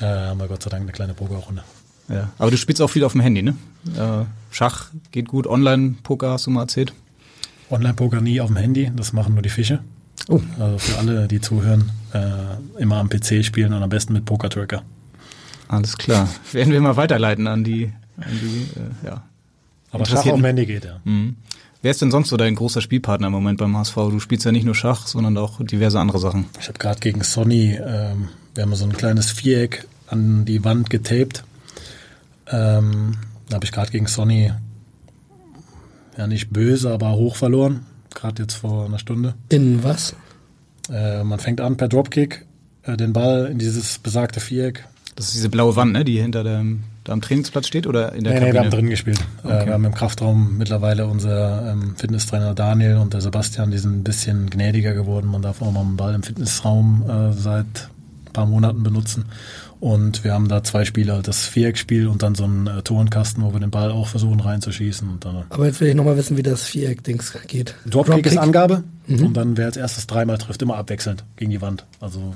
[0.00, 1.62] Äh, haben wir Gott sei Dank eine kleine Pokerrunde.
[2.08, 2.30] Ja.
[2.38, 3.54] Aber du spielst auch viel auf dem Handy, ne?
[3.96, 6.92] Äh, Schach geht gut, Online-Poker hast du mal erzählt.
[7.70, 9.80] Online-Poker nie auf dem Handy, das machen nur die Fische.
[10.28, 10.40] Oh.
[10.58, 14.82] Also für alle, die zuhören, äh, immer am PC spielen und am besten mit Poker-Tracker.
[15.68, 16.28] Alles klar.
[16.52, 17.92] Werden wir mal weiterleiten an die, an die
[18.22, 19.24] äh, ja.
[19.90, 21.00] Aber Schach auf dem Handy geht, ja.
[21.04, 21.36] Mhm.
[21.80, 23.94] Wer ist denn sonst so dein großer Spielpartner im Moment beim HSV?
[23.94, 26.46] Du spielst ja nicht nur Schach, sondern auch diverse andere Sachen.
[26.60, 30.90] Ich habe gerade gegen Sony, ähm, wir haben so ein kleines Viereck an die Wand
[30.90, 31.44] getaped.
[32.48, 33.16] Ähm,
[33.48, 34.52] da habe ich gerade gegen Sony
[36.16, 37.86] ja nicht böse, aber hoch verloren.
[38.12, 39.34] Gerade jetzt vor einer Stunde.
[39.48, 40.16] In was?
[40.90, 42.44] Äh, man fängt an per Dropkick,
[42.82, 44.84] äh, den Ball in dieses besagte Viereck.
[45.14, 48.24] Das ist diese blaue Wand, ne, die hinter dem da am Trainingsplatz steht oder in
[48.24, 48.46] der nee, Kabine?
[48.46, 49.18] Nee, wir haben drin gespielt.
[49.42, 49.62] Okay.
[49.62, 53.98] Äh, wir haben im Kraftraum mittlerweile unser ähm, Fitnesstrainer Daniel und der Sebastian, die sind
[53.98, 55.28] ein bisschen gnädiger geworden.
[55.30, 57.66] Man darf auch mal einen Ball im Fitnessraum äh, seit
[58.26, 59.26] ein paar Monaten benutzen.
[59.80, 63.52] Und wir haben da zwei Spieler, das Viereckspiel und dann so einen äh, Torenkasten, wo
[63.52, 65.08] wir den Ball auch versuchen reinzuschießen.
[65.08, 67.74] Und dann, Aber jetzt will ich nochmal wissen, wie das Viereck-Dings geht.
[67.86, 69.26] Dropkick, Dropkick ist Angabe Mhm.
[69.26, 71.86] und dann wer als erstes dreimal trifft, immer abwechselnd gegen die Wand.
[72.00, 72.34] Also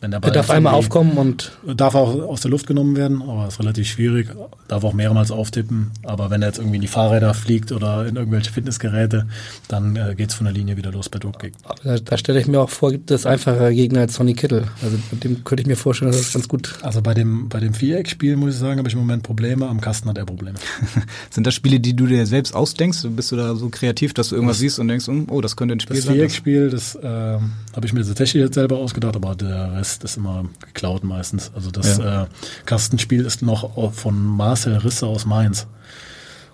[0.00, 3.20] wenn der Ball Der darf einmal aufkommen und Darf auch aus der Luft genommen werden,
[3.22, 4.28] aber ist relativ schwierig.
[4.68, 5.90] Darf auch mehrmals auftippen.
[6.04, 9.26] Aber wenn er jetzt irgendwie in die Fahrräder fliegt oder in irgendwelche Fitnessgeräte,
[9.66, 11.54] dann äh, geht's von der Linie wieder los bei Dropkick.
[11.82, 14.68] da, da stelle ich mir auch vor, gibt es einfacher Gegner als Sonny Kittel.
[14.82, 16.74] Also mit dem könnte ich mir vorstellen, dass das ganz gut.
[16.82, 19.66] Also bei dem, bei dem Viereckspiel, muss ich sagen, habe ich im Moment Probleme.
[19.68, 20.58] Am Kasten hat er Probleme.
[21.30, 23.06] Sind das Spiele, die du dir selbst ausdenkst?
[23.10, 25.80] Bist du da so kreativ, dass du irgendwas siehst und denkst, oh, das könnte ein
[25.80, 26.14] Spiel Das sein?
[26.14, 30.44] Viereckspiel, das ähm, habe ich mir tatsächlich jetzt selber ausgedacht, aber der Rest ist immer
[30.60, 31.50] geklaut meistens.
[31.54, 32.24] Also das Ja.
[32.24, 32.26] äh,
[32.66, 35.66] Kastenspiel ist noch von Marcel Risse aus Mainz.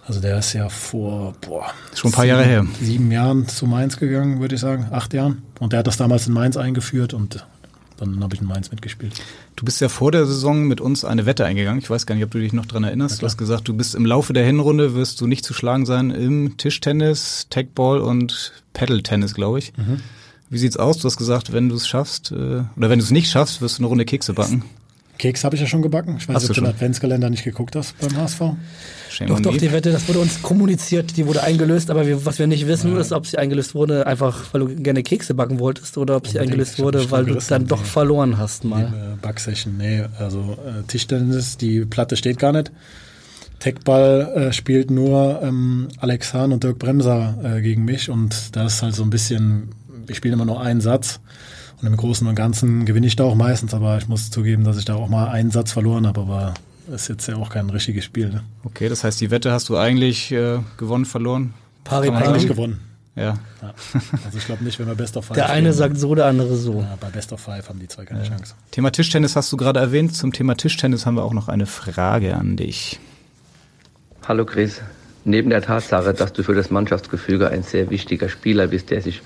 [0.06, 2.66] Also der ist ja vor boah, Schon ein paar Jahre her.
[2.80, 4.88] Sieben Jahren zu Mainz gegangen, würde ich sagen.
[4.90, 5.42] Acht Jahren.
[5.60, 7.46] Und der hat das damals in Mainz eingeführt und
[7.96, 9.14] dann habe ich in Mainz mitgespielt.
[9.56, 11.78] Du bist ja vor der Saison mit uns eine Wette eingegangen.
[11.80, 13.22] Ich weiß gar nicht, ob du dich noch dran erinnerst.
[13.22, 16.10] Du hast gesagt, du bist im Laufe der Hinrunde wirst du nicht zu schlagen sein
[16.10, 19.72] im Tischtennis, Tagball und Paddle-Tennis, glaube ich.
[19.78, 20.00] Mhm.
[20.54, 20.98] Wie sieht's aus?
[20.98, 22.34] Du hast gesagt, wenn du es schaffst äh,
[22.76, 24.62] oder wenn du es nicht schaffst, wirst du eine Runde Kekse backen.
[25.18, 26.14] Keks habe ich ja schon gebacken.
[26.18, 26.74] Ich weiß Hast nicht, ob du du den schon?
[26.76, 28.40] Adventskalender nicht geguckt hast beim HSV.
[29.10, 32.38] Shame Doch, doch, die Wette, das wurde uns kommuniziert, die wurde eingelöst, aber wir, was
[32.38, 35.98] wir nicht wissen, ist, ob sie eingelöst wurde, einfach weil du gerne Kekse backen wolltest
[35.98, 36.52] oder ob sie Unbedingt.
[36.52, 38.84] eingelöst wurde, weil du gerissen, dann doch verloren hast mal.
[38.84, 42.70] Äh, Backsession, nee, also äh, Tischtennis, die Platte steht gar nicht.
[43.60, 48.66] Techball äh, spielt nur ähm, Alex Hahn und Dirk Bremser äh, gegen mich und da
[48.66, 49.70] ist halt so ein bisschen,
[50.06, 51.20] wir spielen immer nur einen Satz
[51.80, 54.78] und im Großen und Ganzen gewinne ich da auch meistens, aber ich muss zugeben, dass
[54.78, 56.54] ich da auch mal einen Satz verloren habe, aber
[56.92, 58.28] ist jetzt ja auch kein richtiges Spiel.
[58.28, 58.42] Ne?
[58.64, 61.54] Okay, das heißt, die Wette hast du eigentlich äh, gewonnen, verloren?
[61.84, 62.80] Pari Eigentlich gewonnen.
[63.16, 63.38] Ja.
[63.62, 63.74] Ja.
[64.24, 65.72] Also ich glaube nicht, wenn wir Best of Five Der eine spielen.
[65.74, 66.80] sagt so, der andere so.
[66.80, 68.54] Ja, bei Best of Five haben die zwei keine Chance.
[68.72, 70.16] Thema Tischtennis hast du gerade erwähnt.
[70.16, 72.98] Zum Thema Tischtennis haben wir auch noch eine Frage an dich.
[74.26, 74.80] Hallo Chris.
[75.24, 79.22] Neben der Tatsache, dass du für das Mannschaftsgefüge ein sehr wichtiger Spieler bist, der sich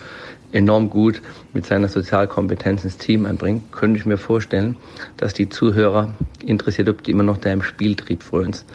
[0.53, 1.21] enorm gut
[1.53, 4.77] mit seiner Sozialkompetenz ins Team einbringt, könnte ich mir vorstellen,
[5.17, 8.67] dass die Zuhörer interessiert, ob du immer noch deinem Spieltrieb frönst.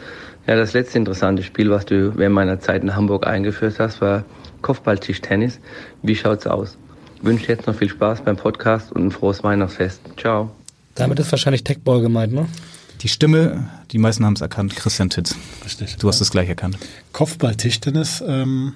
[0.46, 4.24] Ja, das letzte interessante Spiel, was du während meiner Zeit in Hamburg eingeführt hast, war
[4.62, 5.58] Kopfballtischtennis.
[6.02, 6.76] Wie schaut's aus?
[7.16, 10.02] Ich wünsche jetzt noch viel Spaß beim Podcast und ein frohes Weihnachtsfest.
[10.18, 10.50] Ciao.
[10.94, 12.46] Damit ist wahrscheinlich Techball gemeint, ne?
[13.00, 15.34] Die Stimme, die meisten haben es erkannt, Christian Titz.
[15.64, 15.96] Richtig.
[15.96, 16.78] Du hast es gleich erkannt.
[17.12, 18.74] Kopfball-Tischtennis ähm,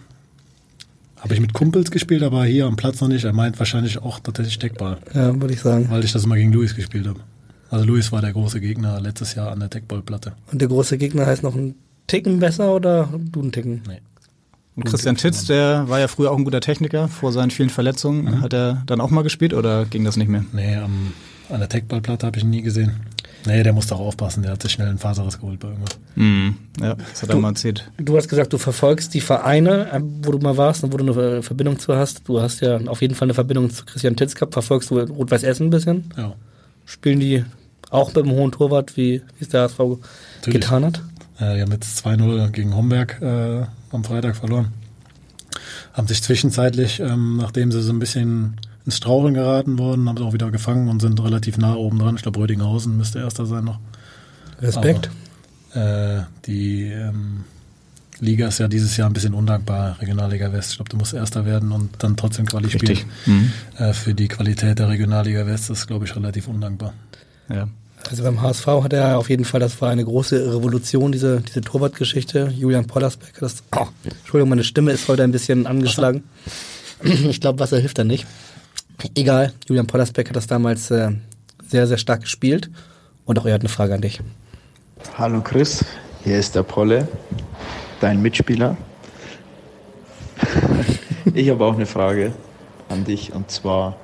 [1.20, 3.24] habe ich mit Kumpels gespielt, aber hier am Platz noch nicht.
[3.24, 5.87] Er meint wahrscheinlich auch tatsächlich Deckball, Ja, würde ich sagen.
[5.90, 7.20] weil ich das immer gegen Luis gespielt habe.
[7.70, 10.33] Also Luis war der große Gegner letztes Jahr an der Deckballplatte.
[10.52, 11.74] Und der große Gegner heißt noch ein
[12.07, 13.83] Ticken besser oder du ein Ticken?
[13.87, 14.00] Nee.
[14.76, 18.40] Und Christian Titz, der war ja früher auch ein guter Techniker vor seinen vielen Verletzungen.
[18.40, 20.44] Hat er dann auch mal gespielt oder ging das nicht mehr?
[20.52, 21.12] Nee, am,
[21.50, 22.92] an der Deckballplatte habe ich ihn nie gesehen.
[23.49, 24.43] Nee, der musste auch aufpassen.
[24.43, 25.99] Der hat sich schnell einen Faserriss geholt bei irgendwas.
[26.15, 26.57] Mhm.
[26.81, 27.91] Ja, das hat er Du- mal erzählt.
[27.97, 31.13] Du hast gesagt, du verfolgst die Vereine, äh, wo du mal warst und wo du
[31.13, 32.29] eine äh, Verbindung zu hast.
[32.29, 34.53] Du hast ja auf jeden Fall eine Verbindung zu Christian Titz gehabt.
[34.53, 36.13] Verfolgst du Rot-Weiß Essen ein bisschen?
[36.17, 36.35] Ja.
[36.85, 37.45] Spielen die
[37.91, 40.61] auch mit dem hohen Torwart, wie wie es der HSV Natürlich.
[40.61, 41.03] getan hat?
[41.39, 44.69] Äh, die haben jetzt 2-0 gegen Homberg äh, am Freitag verloren.
[45.95, 48.57] Haben sich zwischenzeitlich, ähm, nachdem sie so ein bisschen
[48.88, 52.16] ins Straucheln geraten wurden, haben sie auch wieder gefangen und sind relativ nah oben dran.
[52.16, 53.79] Ich glaube, Rödinghausen müsste erster sein noch.
[54.62, 55.11] Respekt.
[55.74, 57.44] Aber, äh, die ähm,
[58.18, 60.70] Liga ist ja dieses Jahr ein bisschen undankbar, Regionalliga West.
[60.70, 63.01] Ich glaube, du musst Erster werden und dann trotzdem Quali Richtig.
[63.01, 63.51] spielen.
[63.77, 63.85] Mhm.
[63.85, 66.94] Äh, für die Qualität der Regionalliga West ist, glaube ich, relativ undankbar.
[67.51, 67.68] Ja.
[68.09, 71.61] Also beim HSV hat er auf jeden Fall, das war eine große Revolution, diese, diese
[71.61, 72.55] Torwartgeschichte.
[72.57, 76.22] Julian Pollersbeck, das, oh, Entschuldigung, meine Stimme ist heute ein bisschen angeschlagen.
[77.05, 78.27] Ich glaube, Wasser hilft da nicht.
[79.15, 81.13] Egal, Julian Pollersbeck hat das damals äh,
[81.67, 82.71] sehr, sehr stark gespielt.
[83.25, 84.21] Und auch er hat eine Frage an dich.
[85.17, 85.85] Hallo Chris,
[86.25, 87.07] hier ist der Polle,
[88.01, 88.77] dein Mitspieler.
[91.35, 92.33] Ich habe auch eine Frage
[92.89, 93.97] an dich und zwar,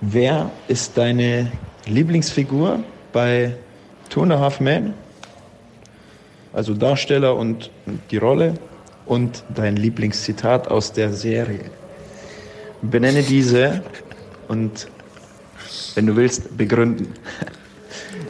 [0.00, 1.50] wer ist deine
[1.86, 3.56] Lieblingsfigur bei
[4.10, 4.94] Two and a Half Men?
[6.52, 7.70] Also Darsteller und
[8.10, 8.54] die Rolle
[9.06, 11.70] und dein Lieblingszitat aus der Serie.
[12.90, 13.82] Benenne diese
[14.48, 14.88] und
[15.94, 17.08] wenn du willst, begründen.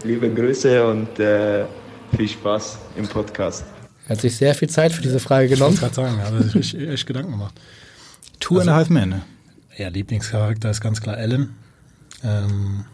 [0.05, 1.65] Liebe Grüße und äh,
[2.17, 3.65] viel Spaß im Podcast.
[4.07, 5.75] Er hat sich sehr viel Zeit für diese Frage genommen.
[5.75, 7.55] Ich wollte gerade sagen, hat er sich echt, echt Gedanken gemacht.
[8.39, 9.09] Two and a Half Men.
[9.09, 9.23] ne?
[9.77, 11.55] Ja, Lieblingscharakter ist ganz klar Ellen.
[12.23, 12.85] Ähm,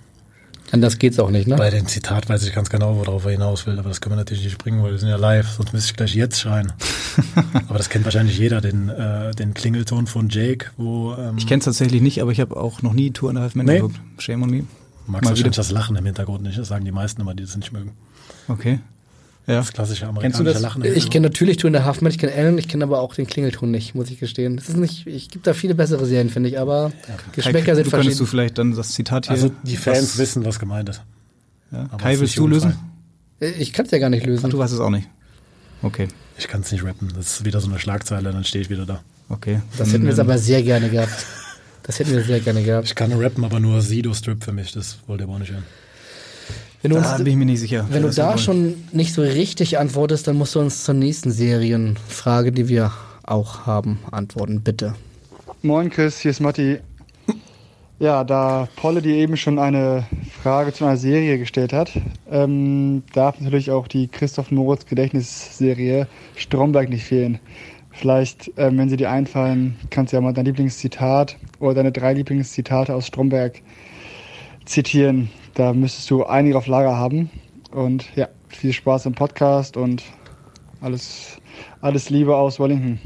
[0.73, 1.57] Anders geht's auch nicht, ne?
[1.57, 4.19] Bei dem Zitat weiß ich ganz genau, worauf er hinaus will, aber das können wir
[4.19, 6.73] natürlich nicht bringen, weil wir sind ja live, sonst müsste ich gleich jetzt schreien.
[7.69, 11.15] aber das kennt wahrscheinlich jeder, den, äh, den Klingelton von Jake, wo...
[11.15, 13.43] Ähm, Ich kenne es tatsächlich nicht, aber ich habe auch noch nie Two and a
[13.43, 13.77] Half Men Nee.
[13.77, 14.01] geguckt.
[14.19, 14.57] Shame on me.
[14.59, 14.67] magst
[15.07, 15.51] Mal wahrscheinlich wieder.
[15.57, 17.93] das Lachen im Hintergrund nicht, das sagen die meisten immer, die das nicht mögen.
[18.47, 18.79] Okay.
[19.47, 19.57] Ja.
[19.57, 20.63] Das klassische Kennst du amerikanische das?
[20.63, 20.85] Lachen.
[20.85, 23.15] Ich kenne natürlich Two and a Half Men, ich kenne Ellen, ich kenne aber auch
[23.15, 24.57] den Klingelton nicht, muss ich gestehen.
[24.57, 26.93] Das ist nicht, ich gibt da viele bessere Serien, finde ich, aber
[27.33, 28.19] Geschmäcker Kai, sind du könntest verschieden.
[28.19, 29.33] du vielleicht dann das Zitat hier.
[29.33, 31.03] Also die Fans was- wissen, was gemeint ist.
[31.73, 31.89] Ja.
[31.99, 32.75] Kai, willst du lösen?
[33.59, 34.45] Ich kann es ja gar nicht lösen.
[34.47, 35.09] Ach, du weißt es auch nicht.
[35.83, 36.09] Okay.
[36.39, 37.09] Ich kann es nicht rappen.
[37.17, 39.01] Das ist wieder so eine Schlagzeile, dann stehe ich wieder da.
[39.31, 39.61] Okay.
[39.79, 41.27] Das hätten wir jetzt aber sehr gerne gehabt.
[41.83, 42.87] Das hätten wir sehr gerne gehabt.
[42.87, 44.73] Ich kann rappen, aber nur Sido-Strip für mich.
[44.73, 45.65] Das wollt ihr aber auch nicht hören.
[46.83, 47.87] Wenn du, Da uns, bin ich mir nicht sicher.
[47.91, 52.53] wenn du da schon nicht so richtig antwortest, dann musst du uns zur nächsten Serienfrage,
[52.53, 54.95] die wir auch haben, antworten, bitte.
[55.63, 56.79] Moin Chris, hier ist Matti.
[57.99, 60.07] Ja, da Polle dir eben schon eine
[60.43, 61.93] Frage zu einer Serie gestellt hat,
[62.31, 67.39] ähm, darf natürlich auch die Christoph Moritz Gedächtnisserie Stromberg nicht fehlen.
[67.91, 72.15] Vielleicht, ähm, wenn sie dir einfallen, kannst du ja mal dein Lieblingszitat oder deine drei
[72.15, 73.61] Lieblingszitate aus Stromberg
[74.65, 75.29] zitieren.
[75.55, 77.31] Da müsstest du einige auf Lager haben.
[77.71, 80.03] Und ja, viel Spaß im Podcast und
[80.81, 81.39] alles,
[81.81, 82.99] alles Liebe aus Wellington.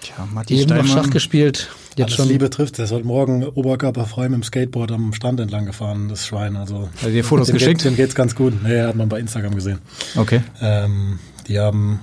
[0.00, 1.04] Tja, Matti Eben noch Steinmann.
[1.04, 2.28] Schach gespielt, jetzt Alles schon.
[2.28, 2.78] Liebe trifft.
[2.78, 6.56] Der ist heute Morgen oberkörperfrei mit dem Skateboard am Strand entlang gefahren, das Schwein.
[6.56, 7.82] Also, Hat er dir Fotos dem geschickt?
[7.82, 8.52] Geht, dem geht's ganz gut.
[8.62, 9.78] Nee, hat man bei Instagram gesehen.
[10.16, 10.42] Okay.
[10.60, 12.00] Ähm, die haben,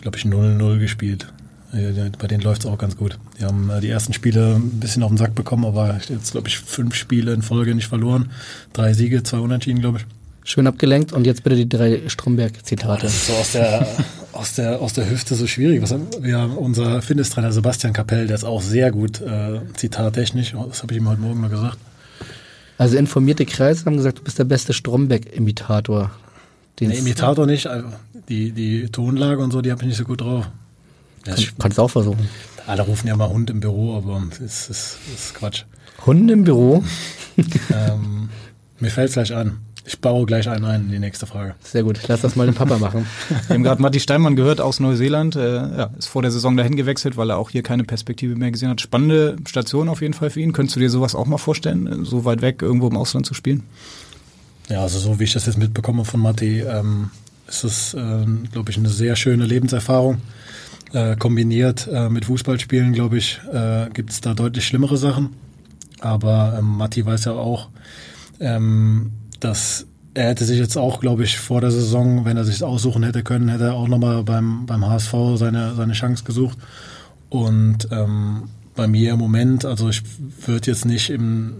[0.00, 1.32] glaube ich, 0-0 gespielt.
[1.72, 3.18] Bei denen läuft's auch ganz gut.
[3.40, 6.48] Die haben äh, die ersten Spiele ein bisschen auf den Sack bekommen, aber jetzt, glaube
[6.48, 8.30] ich, fünf Spiele in Folge nicht verloren.
[8.74, 10.04] Drei Siege, zwei Unentschieden, glaube ich.
[10.44, 13.02] Schön abgelenkt und jetzt bitte die drei Stromberg-Zitate.
[13.02, 13.86] Das ist so aus der,
[14.32, 15.80] aus der, aus der Hüfte so schwierig.
[15.80, 20.54] Was, haben- wir haben unser Fitnesstrainer Sebastian Kapell, der ist auch sehr gut äh, zitattechnisch.
[20.68, 21.78] Das habe ich ihm heute Morgen mal gesagt.
[22.76, 26.10] Also informierte Kreise haben gesagt, du bist der beste Stromberg-Imitator.
[26.80, 27.86] Nee, es- Imitator nicht, also
[28.28, 30.50] die, die Tonlage und so, die habe ich nicht so gut drauf.
[31.26, 32.28] Ja, Kann, kannst auch versuchen.
[32.66, 35.64] alle rufen ja mal Hund im Büro, aber das ist, das ist Quatsch.
[36.06, 36.82] Hunde im Büro?
[37.72, 38.28] ähm,
[38.80, 39.58] mir fällt gleich an.
[39.84, 41.56] Ich baue gleich einen ein in die nächste Frage.
[41.60, 43.04] Sehr gut, lass das mal den Papa machen.
[43.48, 45.34] Wir haben gerade Matti Steinmann gehört aus Neuseeland.
[45.34, 48.52] Äh, ja, ist vor der Saison dahin gewechselt, weil er auch hier keine Perspektive mehr
[48.52, 48.80] gesehen hat.
[48.80, 50.52] Spannende Station auf jeden Fall für ihn.
[50.52, 53.34] Könntest du dir sowas auch mal vorstellen, äh, so weit weg irgendwo im Ausland zu
[53.34, 53.64] spielen?
[54.68, 57.10] Ja, also so wie ich das jetzt mitbekomme von Matti, ähm,
[57.48, 60.18] ist es, ähm, glaube ich, eine sehr schöne Lebenserfahrung.
[60.92, 65.30] Äh, kombiniert äh, mit Fußballspielen, glaube ich, äh, gibt es da deutlich schlimmere Sachen.
[66.00, 67.70] Aber ähm, Matti weiß ja auch,
[68.40, 72.62] ähm, dass er hätte sich jetzt auch, glaube ich, vor der Saison, wenn er sich
[72.62, 76.58] aussuchen hätte können, hätte er auch nochmal beim, beim HSV seine, seine Chance gesucht.
[77.30, 80.02] Und ähm, bei mir im Moment, also ich
[80.46, 81.54] würde jetzt nicht im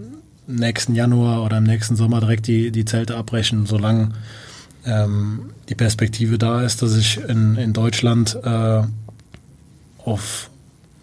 [0.45, 4.09] nächsten Januar oder im nächsten Sommer direkt die, die Zelte abbrechen, solange
[4.85, 8.83] ähm, die Perspektive da ist, dass ich in, in Deutschland äh,
[10.05, 10.49] auf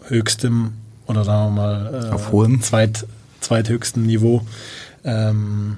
[0.07, 0.73] höchstem
[1.07, 2.61] oder sagen wir mal äh, Auf hohem.
[2.61, 3.05] Zweit,
[3.41, 4.41] zweithöchstem Niveau
[5.03, 5.77] ähm,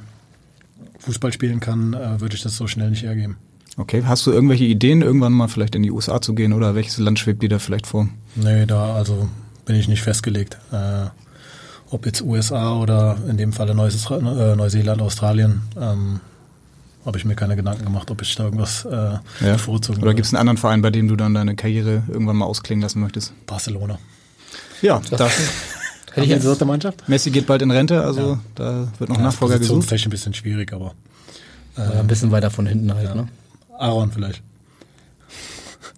[1.00, 3.38] Fußball spielen kann, äh, würde ich das so schnell nicht hergeben.
[3.76, 7.00] Okay, hast du irgendwelche Ideen, irgendwann mal vielleicht in die USA zu gehen oder welches
[7.00, 8.08] Land schwebt dir da vielleicht vor?
[8.36, 9.30] Nee, da also
[9.66, 10.58] bin ich nicht festgelegt.
[10.72, 11.08] Äh,
[11.90, 16.20] ob jetzt USA oder in dem Falle äh, Neuseeland, Australien, ähm,
[17.06, 19.22] habe ich mir keine Gedanken gemacht, ob ich da irgendwas äh, Ja.
[19.54, 22.46] bevorzugen Oder gibt es einen anderen Verein, bei dem du dann deine Karriere irgendwann mal
[22.46, 23.34] ausklingen lassen möchtest?
[23.46, 24.00] Barcelona.
[24.82, 25.32] Ja, das.
[26.14, 27.08] Hätte ich jetzt, dritte Mannschaft?
[27.10, 29.78] Messi geht bald in Rente, also da wird noch Ja, Nachfolger gesucht.
[29.78, 30.94] Positionstechnisch ein bisschen schwierig, aber
[31.76, 33.16] Ja, ein bisschen weiter von hinten halt, Ja.
[33.16, 33.28] ne?
[33.80, 34.44] Aaron vielleicht.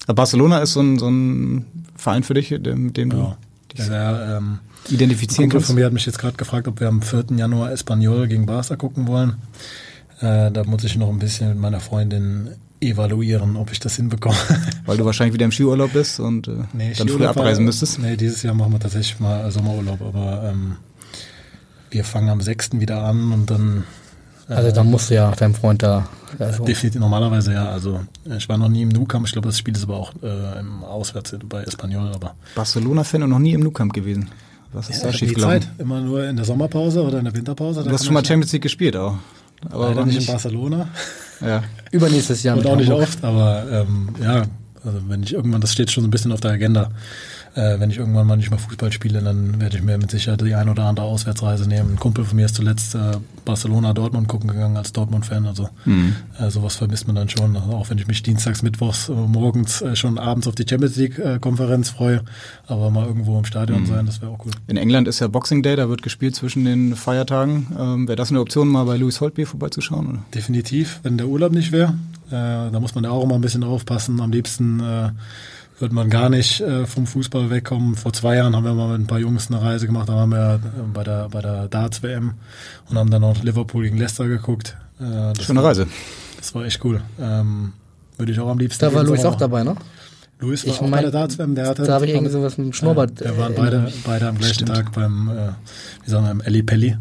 [0.08, 1.66] Barcelona ist so ein, so ein
[1.97, 3.38] Verein für dich, mit dem du Ja.
[3.74, 5.68] dich Ja, ähm, identifizieren ein Kumpel kannst?
[5.68, 7.26] von mir hat mich jetzt gerade gefragt, ob wir am 4.
[7.36, 9.36] Januar Espanyol gegen Barca gucken wollen.
[10.22, 12.49] Äh, da muss ich noch ein bisschen mit meiner Freundin
[12.80, 14.36] evaluieren, ob ich das hinbekomme.
[14.86, 17.66] Weil du wahrscheinlich wieder im Skiurlaub bist und äh, Nee, dann früh Skiurlaub war- abreisen
[17.66, 17.99] müsstest.
[17.99, 20.76] Nee, dieses Jahr machen wir tatsächlich mal Sommerurlaub, aber ähm,
[21.89, 22.72] wir fangen am 6.
[22.80, 23.84] wieder an und dann.
[24.49, 26.07] äh, Also da musst du ja deinem Freund da.
[26.38, 27.70] Also, Definitiv, normalerweise ja.
[27.70, 28.01] Also
[28.38, 30.59] ich war noch nie im Nou Camp, ich glaube, das Spiel ist aber auch äh,
[30.59, 32.36] im Auswärts bei Espanyol, aber.
[32.55, 34.30] Barcelona-Fan und noch nie im Nou Camp gewesen.
[34.74, 35.61] Was ist Ja, da schiefgelaufen?
[35.61, 35.70] Zeit.
[35.78, 37.84] Immer nur in der Sommerpause oder in der Winterpause.
[37.84, 39.16] Du hast schon mal Champions League gespielt auch.
[39.70, 40.88] Aber Leider nicht in Barcelona.
[41.41, 41.63] Ja.
[41.91, 43.07] Übernächstes Jahr Und auch nicht Hamburg.
[43.07, 44.43] oft, aber ähm, ja,
[44.84, 46.89] also wenn ich irgendwann, das steht schon so ein bisschen auf der Agenda.
[47.56, 50.41] Äh, wenn ich irgendwann mal nicht mehr Fußball spiele, dann werde ich mir mit Sicherheit
[50.41, 51.91] die ein oder andere Auswärtsreise nehmen.
[51.93, 53.12] Ein Kumpel von mir ist zuletzt äh,
[53.45, 55.45] Barcelona Dortmund gucken gegangen als Dortmund-Fan.
[55.45, 56.16] Also Mhm.
[56.38, 57.56] äh, sowas vermisst man dann schon.
[57.56, 60.97] Also auch wenn ich mich dienstags, mittwochs, äh, morgens äh, schon abends auf die Champions
[60.97, 62.24] League-Konferenz freue,
[62.68, 63.86] aber mal irgendwo im Stadion Mhm.
[63.86, 64.51] sein, das wäre auch cool.
[64.68, 67.68] In England ist ja Boxing Day, da wird gespielt zwischen den Feiertagen.
[67.80, 70.08] Ähm, Wäre das eine Option, mal bei Louis Holtby vorbeizuschauen?
[70.08, 70.20] Oder?
[70.34, 71.93] Definitiv, wenn der Urlaub nicht wäre.
[72.28, 72.32] Äh,
[72.72, 74.20] da muss man ja auch immer ein bisschen aufpassen.
[74.20, 75.10] Am liebsten äh,
[75.80, 77.95] wird man gar nicht äh, vom Fußball wegkommen.
[77.95, 80.09] Vor zwei Jahren haben wir mal mit ein paar Jungs eine Reise gemacht.
[80.09, 80.59] Da waren wir äh,
[80.93, 82.34] bei der, bei der Darts-WM
[82.89, 84.78] und haben dann noch Liverpool gegen Leicester geguckt.
[84.99, 85.88] Äh, das Schöne war, Reise.
[86.38, 87.01] Das war echt cool.
[87.19, 87.73] Ähm,
[88.17, 89.76] würde ich auch am liebsten Da war Luis auch dabei, ne?
[90.39, 91.55] Luis war Ich auch bei mein, der Darts-WM.
[91.55, 93.19] Der hatte, da habe ich irgendwie sowas mit dem Schnurrbart.
[93.19, 93.93] Ja, wir waren äh, beide, erinnert.
[94.05, 95.49] beide am gleichen Tag beim, äh,
[96.05, 96.97] wie sagen wir, im Eli Pelli.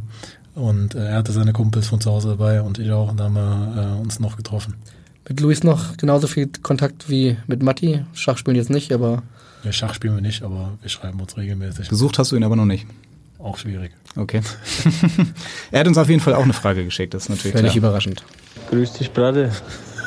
[0.55, 3.11] Und äh, er hatte seine Kumpels von zu Hause dabei und ich auch.
[3.11, 4.75] Und da haben wir äh, uns noch getroffen.
[5.29, 8.05] Mit Luis noch genauso viel Kontakt wie mit Matti.
[8.13, 9.23] Schach spielen jetzt nicht, aber
[9.63, 11.89] Ja, Schach spielen wir nicht, aber wir schreiben uns regelmäßig.
[11.89, 12.87] Besucht hast du ihn aber noch nicht.
[13.39, 13.93] Auch schwierig.
[14.17, 14.41] Okay.
[15.71, 17.85] er hat uns auf jeden Fall auch eine Frage geschickt, das ist natürlich völlig klar.
[17.85, 18.23] überraschend.
[18.71, 19.51] Grüß dich, Brade.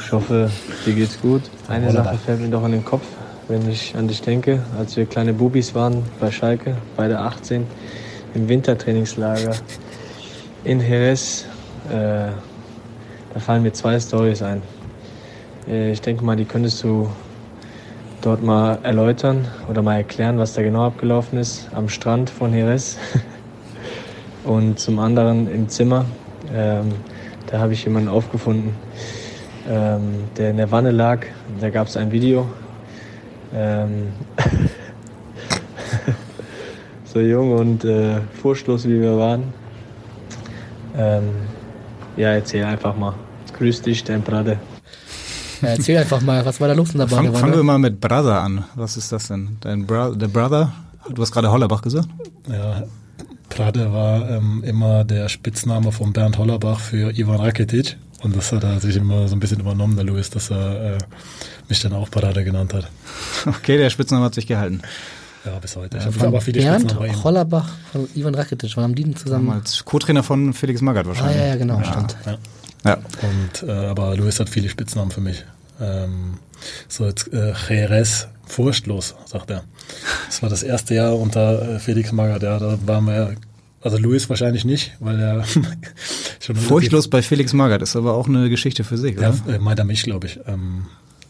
[0.04, 0.50] Ich hoffe,
[0.86, 1.42] dir geht's gut.
[1.68, 2.14] Eine Wunderbar.
[2.14, 3.04] Sache fällt mir doch in den Kopf,
[3.48, 4.64] wenn ich an dich denke.
[4.78, 7.66] Als wir kleine Bubis waren bei Schalke, beide 18,
[8.36, 9.56] im Wintertrainingslager
[10.64, 11.46] in Jerez,
[11.90, 12.30] äh,
[13.34, 14.62] da fallen mir zwei Stories ein.
[15.68, 17.10] Äh, ich denke mal, die könntest du
[18.22, 22.98] dort mal erläutern oder mal erklären, was da genau abgelaufen ist am Strand von Jerez.
[24.44, 26.06] Und zum anderen im Zimmer,
[26.54, 26.94] ähm,
[27.48, 28.76] da habe ich jemanden aufgefunden,
[29.70, 31.26] ähm, der in der Wanne lag.
[31.60, 32.48] Da gab es ein Video.
[33.54, 34.14] Ähm,
[37.06, 39.44] so jung und äh, furchtlos wie wir waren.
[40.98, 41.30] Ähm,
[42.16, 43.14] ja, erzähl einfach mal.
[43.58, 44.58] Grüß dich, dein Brade.
[45.62, 47.40] Ja, erzähl einfach mal, was war da los in der Fang, Badewanne?
[47.40, 48.64] fangen wir mal mit Brother an.
[48.76, 49.58] Was ist das denn?
[49.62, 50.72] Dein Bro der Brother?
[51.14, 52.08] Du hast gerade Hollerbach gesagt?
[52.52, 52.84] Ja,
[53.50, 57.98] Prade war ähm, immer der Spitzname von Bernd Hollerbach für Ivan Rakitic.
[58.24, 60.98] Und das hat er sich immer so ein bisschen übernommen, der Louis, dass er äh,
[61.70, 62.90] mich dann auch Prade genannt hat.
[63.46, 64.82] Okay, der Spitzname hat sich gehalten.
[65.46, 65.98] Ja, bis heute.
[65.98, 67.24] Ich Ja, habe aber viele Bernd Spitznamen.
[67.24, 68.76] Hollerbach von Ivan Rakitic.
[68.76, 69.50] Wann haben die denn zusammen?
[69.52, 71.38] Als Co-Trainer von Felix Magath wahrscheinlich.
[71.38, 72.18] Ah, ja, ja, genau, stimmt.
[72.26, 72.38] Ja.
[72.88, 72.98] Ja.
[73.22, 75.46] Und, äh, aber Luis hat viele Spitznamen für mich.
[75.80, 76.40] Ähm,
[76.88, 79.64] so jetzt äh, Jerez, furchtlos, sagt er.
[80.28, 82.44] Das war das erste Jahr unter äh, Felix Magath.
[82.44, 83.36] Ja, da waren wir,
[83.82, 85.44] also Luis wahrscheinlich nicht, weil er
[86.40, 89.56] schon Furchtlos bei Felix Magath ist aber auch eine Geschichte für sich, Ja, oder?
[89.56, 90.40] äh, meint er mich, glaube ich.
[90.48, 90.86] Ähm,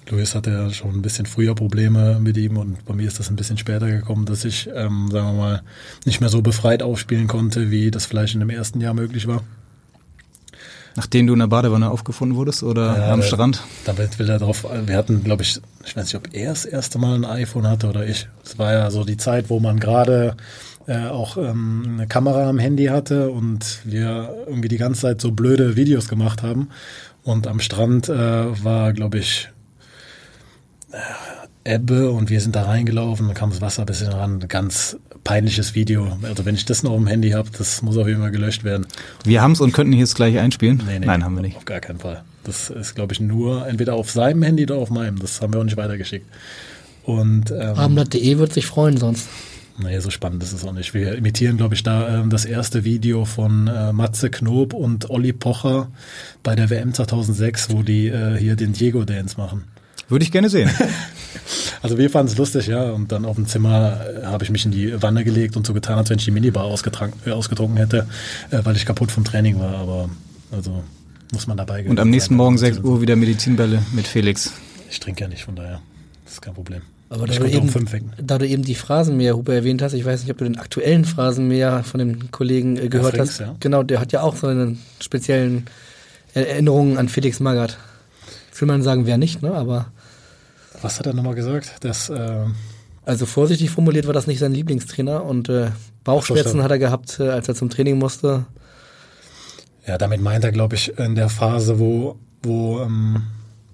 [0.09, 3.29] Luis hatte ja schon ein bisschen früher Probleme mit ihm und bei mir ist das
[3.29, 5.61] ein bisschen später gekommen, dass ich, ähm, sagen wir mal,
[6.05, 9.43] nicht mehr so befreit aufspielen konnte, wie das vielleicht in dem ersten Jahr möglich war.
[10.97, 13.63] Nachdem du in der Badewanne aufgefunden wurdest oder Ja, am da- Strand?
[13.85, 16.97] Damit will er drauf, wir hatten, glaube ich, ich weiß nicht, ob er das erste
[16.97, 18.27] Mal ein iPhone hatte oder ich.
[18.43, 20.35] Das war ja so die Zeit, wo man gerade
[20.87, 25.31] äh, auch ähm, eine Kamera am Handy hatte und wir irgendwie die ganze Zeit so
[25.31, 26.69] blöde Videos gemacht haben.
[27.23, 29.49] Und am Strand äh, war, glaube ich,
[30.91, 30.97] äh,
[31.67, 34.39] Ebbe und wir sind da reingelaufen, dann kam das Wasser ein bisschen ran.
[34.41, 36.17] Ein ganz peinliches Video.
[36.23, 38.63] Also wenn ich das noch auf dem Handy habe, das muss auf jeden Fall gelöscht
[38.63, 38.87] werden.
[39.25, 40.81] Wir haben es und könnten hier jetzt gleich einspielen.
[40.87, 41.57] Nee, nee, Nein, haben wir nicht.
[41.57, 42.23] Auf gar keinen Fall.
[42.45, 45.19] Das ist, glaube ich, nur entweder auf seinem Handy oder auf meinem.
[45.19, 46.25] Das haben wir auch nicht weitergeschickt.
[47.03, 49.27] Und ähm, Abendblatt.de wird sich freuen sonst.
[49.77, 50.93] naja, so spannend ist es auch nicht.
[50.93, 55.33] Wir imitieren, glaube ich, da ähm, das erste Video von äh, Matze Knob und Olli
[55.33, 55.89] Pocher
[56.43, 59.65] bei der WM 2006, wo die äh, hier den Diego Dance machen.
[60.09, 60.69] Würde ich gerne sehen.
[61.81, 62.91] Also wir fanden es lustig, ja.
[62.91, 65.73] Und dann auf dem Zimmer äh, habe ich mich in die Wanne gelegt und so
[65.73, 68.07] getan, als wenn ich die Minibar ausgetrunken, äh, ausgetrunken hätte,
[68.49, 69.75] äh, weil ich kaputt vom Training war.
[69.75, 70.09] Aber
[70.51, 70.83] also
[71.31, 74.51] muss man dabei Und am nächsten Morgen 6 Uhr wieder Medizinbälle mit Felix.
[74.89, 75.81] Ich trinke ja nicht, von daher.
[76.25, 76.81] Das ist kein Problem.
[77.09, 80.03] Aber ich da du, konnte um eben, da du eben die Phrasenmäher-Hupe erwähnt hast, ich
[80.03, 83.39] weiß nicht, ob du den aktuellen Phrasenmäher von dem Kollegen äh, gehört Frings, hast.
[83.39, 83.55] ja.
[83.59, 85.67] Genau, der hat ja auch so eine speziellen
[86.33, 87.77] Erinnerungen an Felix Magath.
[88.59, 89.53] Will man sagen, wer nicht, ne?
[89.53, 89.85] Aber
[90.81, 91.75] Was hat er nochmal gesagt?
[91.81, 92.45] Das, äh,
[93.05, 95.71] Also vorsichtig formuliert war das nicht sein Lieblingstrainer und äh,
[96.03, 98.45] Bauchschmerzen hat er gehabt, äh, als er zum Training musste.
[99.85, 103.23] Ja, damit meint er, glaube ich, in der Phase, wo, wo ähm,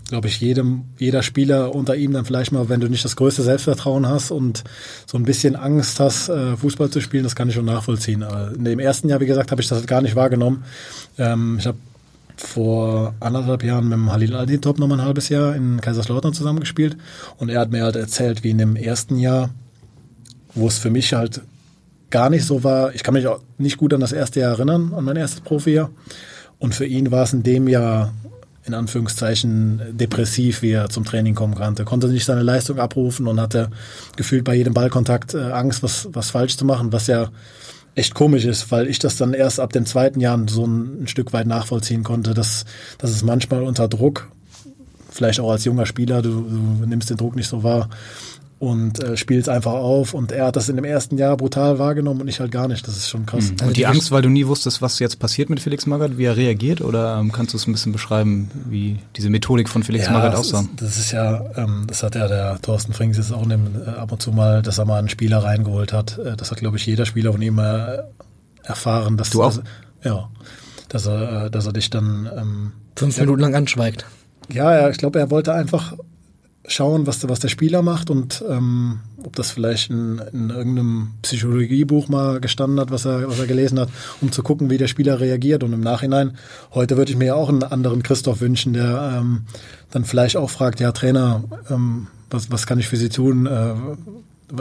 [0.09, 3.41] glaube ich, jedem, jeder Spieler unter ihm dann vielleicht mal, wenn du nicht das größte
[3.41, 4.63] Selbstvertrauen hast und
[5.07, 8.21] so ein bisschen Angst hast, äh, Fußball zu spielen, das kann ich schon nachvollziehen.
[8.21, 10.65] Aber in dem ersten Jahr, wie gesagt, habe ich das gar nicht wahrgenommen.
[11.17, 11.77] Ähm, ich habe
[12.35, 16.97] vor anderthalb Jahren mit dem Halil Altintop noch mal ein halbes Jahr in Kaiserslautern zusammengespielt
[17.37, 19.49] und er hat mir halt erzählt, wie in dem ersten Jahr,
[20.55, 21.41] wo es für mich halt
[22.09, 22.93] gar nicht so war.
[22.93, 25.89] Ich kann mich auch nicht gut an das erste Jahr erinnern, an mein erstes Profijahr.
[26.59, 28.13] Und für ihn war es in dem Jahr
[28.65, 31.83] in Anführungszeichen depressiv, wie er zum Training kommen konnte.
[31.83, 33.69] Konnte nicht seine Leistung abrufen und hatte
[34.15, 37.29] gefühlt bei jedem Ballkontakt äh, Angst, was, was falsch zu machen, was ja
[37.95, 41.07] echt komisch ist, weil ich das dann erst ab dem zweiten Jahr so ein, ein
[41.07, 42.65] Stück weit nachvollziehen konnte, dass,
[42.97, 44.29] dass es manchmal unter Druck,
[45.09, 47.89] vielleicht auch als junger Spieler, du, du nimmst den Druck nicht so wahr
[48.63, 52.21] und äh, spielst einfach auf und er hat das in dem ersten Jahr brutal wahrgenommen
[52.21, 52.87] und ich halt gar nicht.
[52.87, 53.51] Das ist schon krass.
[53.61, 56.37] Und die Angst, weil du nie wusstest, was jetzt passiert mit Felix Magath, wie er
[56.37, 56.79] reagiert?
[56.79, 60.39] Oder ähm, kannst du es ein bisschen beschreiben, wie diese Methodik von Felix Magath das
[60.39, 60.61] aussah?
[60.61, 63.89] Ist, das ist ja, ähm, das hat ja der Thorsten Frings jetzt auch nehmen, äh,
[63.89, 66.17] ab und zu mal, dass er mal einen Spieler reingeholt hat.
[66.17, 67.97] Äh, das hat, glaube ich, jeder Spieler von ihm äh,
[68.63, 69.17] erfahren.
[69.17, 69.57] Dass, Du auch?
[69.57, 69.63] Dass,
[70.05, 70.29] ja,
[70.87, 74.05] dass er, äh, dass er dich dann ähm, Fünf ja, Minuten lang anschweigt.
[74.49, 75.95] Ja, ja, ich glaube, er wollte einfach
[76.67, 81.11] schauen, was, der- was der Spieler macht und ähm, ob das vielleicht in, in irgendeinem
[81.21, 83.89] Psychologiebuch mal gestanden hat, was er, was er gelesen hat,
[84.21, 85.63] um zu gucken, wie der Spieler reagiert.
[85.63, 86.37] Und im Nachhinein,
[86.73, 89.41] heute würde ich mir ja auch einen anderen Christoph wünschen, der ähm,
[89.91, 93.45] dann vielleicht auch fragt, ja Trainer, ähm, was, was kann ich für Sie tun?
[93.45, 93.73] Äh,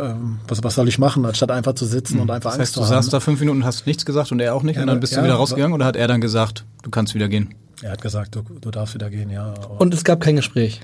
[0.00, 2.76] ähm, was, was soll ich machen, anstatt einfach zu sitzen und einfach Das Angst heißt,
[2.76, 3.02] du zu haben.
[3.02, 5.00] saßt da fünf Minuten und hast nichts gesagt und er auch nicht Ja, und dann
[5.00, 7.54] bist ja, du wieder rausgegangen oder hat er dann gesagt, du kannst wieder gehen?
[7.82, 9.52] Er hat gesagt, du, du darfst wieder gehen, ja.
[9.78, 10.80] Und es gab kein Gespräch.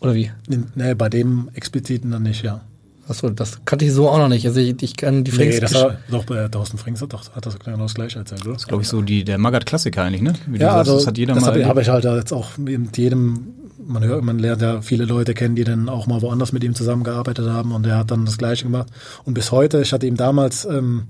[0.00, 0.30] Oder wie?
[0.74, 2.60] Nee, bei dem expliziten dann nicht, ja.
[3.08, 4.46] Achso, das kannte ich so auch noch nicht.
[4.46, 7.34] Also ich, ich kann die Frings Nee, das war doch bei Thorsten Frings hat, doch,
[7.34, 8.52] hat das genau das gleiche erzählt, oder?
[8.52, 10.34] Das ist, glaube ich, so die, der Magath-Klassiker eigentlich, ne?
[10.46, 11.76] Wie du ja, sagst, also das hat jeder das mal habe erlebt.
[11.76, 13.54] hab ich halt jetzt auch mit jedem,
[13.86, 16.74] man hört, man lernt ja viele Leute kennen, die dann auch mal woanders mit ihm
[16.74, 18.88] zusammengearbeitet haben und er hat dann das Gleiche gemacht.
[19.24, 21.04] Und bis heute, ich hatte ihm damals, ähm,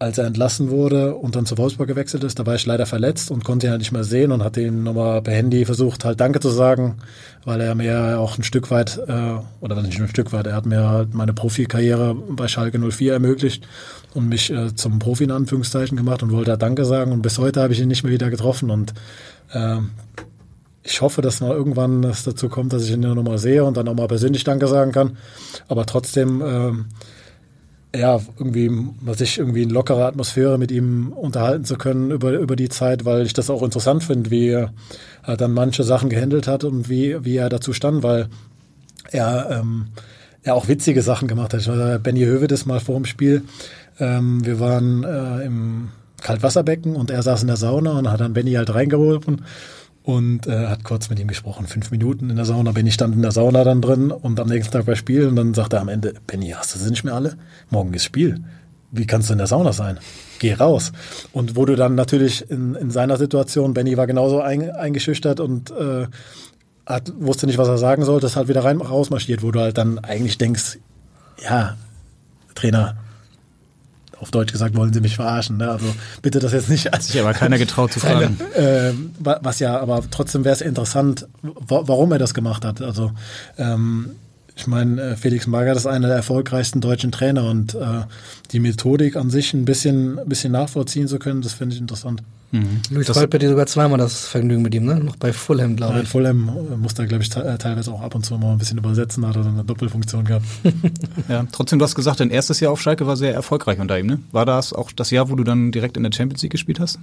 [0.00, 3.30] als er entlassen wurde und dann zu Wolfsburg gewechselt ist, da war ich leider verletzt
[3.30, 6.18] und konnte ihn halt nicht mehr sehen und hatte ihm nochmal per Handy versucht, halt
[6.20, 6.96] Danke zu sagen,
[7.44, 10.54] weil er mir auch ein Stück weit, äh, oder nicht nur ein Stück weit, er
[10.54, 13.68] hat mir halt meine Profikarriere bei Schalke 04 ermöglicht
[14.14, 17.38] und mich äh, zum Profi in Anführungszeichen gemacht und wollte halt Danke sagen und bis
[17.38, 18.94] heute habe ich ihn nicht mehr wieder getroffen und
[19.52, 19.90] ähm,
[20.82, 23.86] ich hoffe, dass mal irgendwann es dazu kommt, dass ich ihn nochmal sehe und dann
[23.86, 25.18] auch mal persönlich Danke sagen kann.
[25.68, 26.86] Aber trotzdem, ähm,
[27.94, 28.70] ja, irgendwie,
[29.00, 33.04] was ich irgendwie in lockerer Atmosphäre mit ihm unterhalten zu können über, über die Zeit,
[33.04, 34.72] weil ich das auch interessant finde, wie er
[35.36, 38.28] dann manche Sachen gehandelt hat und wie, wie er dazu stand, weil
[39.10, 39.88] er, ähm,
[40.42, 41.60] er auch witzige Sachen gemacht hat.
[41.60, 43.42] Ich war Benny Hövedes mal vor dem Spiel.
[43.98, 45.88] Ähm, wir waren äh, im
[46.22, 49.42] Kaltwasserbecken und er saß in der Sauna und hat dann Benny halt reingerufen
[50.02, 51.66] und äh, hat kurz mit ihm gesprochen.
[51.66, 52.72] Fünf Minuten in der Sauna.
[52.72, 55.54] Benny stand in der Sauna dann drin und am nächsten Tag bei Spiel und dann
[55.54, 57.36] sagt er am Ende, Benny, hast du sie nicht mehr alle?
[57.70, 58.42] Morgen ist Spiel.
[58.92, 59.98] Wie kannst du in der Sauna sein?
[60.38, 60.92] Geh raus.
[61.32, 65.70] Und wo du dann natürlich in, in seiner Situation, Benny war genauso ein, eingeschüchtert und
[65.70, 66.06] äh,
[66.86, 69.78] hat, wusste nicht, was er sagen sollte, ist halt wieder rein rausmarschiert, wo du halt
[69.78, 70.78] dann eigentlich denkst,
[71.42, 71.76] ja,
[72.54, 72.96] Trainer,
[74.20, 75.56] auf Deutsch gesagt, wollen Sie mich verarschen.
[75.56, 75.70] Ne?
[75.70, 75.86] Also
[76.22, 76.92] bitte das jetzt nicht.
[76.92, 78.38] Als Sich aber keiner getraut zu fragen.
[79.18, 82.82] wa- was ja, aber trotzdem wäre es interessant, wa warum er das gemacht hat.
[82.82, 83.12] Also
[83.58, 84.10] ähm,
[84.56, 88.02] ich meine, äh, Felix Magath ist einer der erfolgreichsten deutschen Trainer und äh,
[88.52, 92.22] die Methodik an sich ein bisschen, ein bisschen nachvollziehen zu können, das finde ich interessant.
[92.90, 94.96] Luis Holp hatte sogar zweimal das Vergnügen mit ihm, ne?
[94.96, 96.08] Noch bei Fulham, glaube Ja, ich.
[96.08, 98.58] Fulham äh, musste er, glaube ich, te äh, teilweise auch ab und zu mal ein
[98.58, 100.46] bisschen übersetzen, hat er dann eine Doppelfunktion gehabt.
[101.28, 104.06] Ja, trotzdem, du hast gesagt, dein erstes Jahr auf Schalke war sehr erfolgreich unter ihm,
[104.06, 104.18] ne?
[104.32, 106.98] War das auch das Jahr, wo du dann direkt in der Champions League gespielt hast?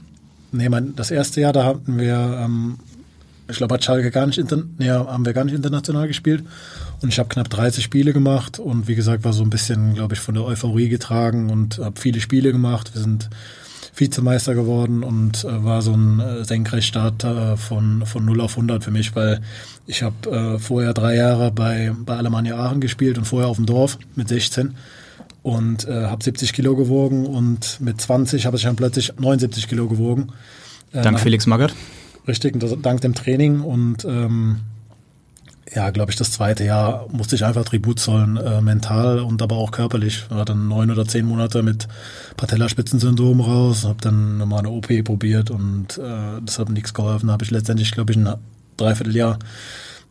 [0.52, 2.78] Nee, mein, das erste Jahr, da hatten wir, ähm,
[3.50, 4.43] ich glaube, hat Schalke gar nicht,
[4.80, 6.43] nee, haben wir gar nicht international gespielt.
[7.02, 10.16] Und ich habe knapp 30 Spiele gemacht und wie gesagt, war so ein bisschen, glaube
[10.16, 12.91] ich, von der Euphorie getragen und habe viele Spiele gemacht.
[12.95, 13.30] Wir sind
[14.00, 18.84] Vizemeister geworden und äh, war so ein äh, Senkrechtstart äh, von, von 0 auf 100
[18.84, 19.41] für mich, weil
[19.86, 23.66] ich habe äh, vorher drei Jahre bei, bei Alemannia Aachen gespielt und vorher auf dem
[23.66, 24.76] Dorf mit 16
[25.43, 29.88] und äh, habe 70 Kilo gewogen und mit 20 habe ich dann plötzlich 79 Kilo
[29.88, 30.30] gewogen.
[30.91, 31.74] Äh, Dank Felix Magath?
[32.28, 34.58] Richtig, das, dank dem Training und ähm,
[35.74, 39.57] ja, glaube ich, das zweite Jahr musste ich einfach Tribut zollen, äh, mental und aber
[39.57, 40.26] auch körperlich.
[40.26, 41.88] Ich war dann neun oder zehn Monate mit
[42.38, 47.32] Patellaspitzensyndrom raus, habe dann nochmal eine OP probiert und äh, das hat nichts geholfen.
[47.32, 48.34] Habe ich letztendlich, glaube ich, ein
[48.78, 49.39] Dreivierteljahr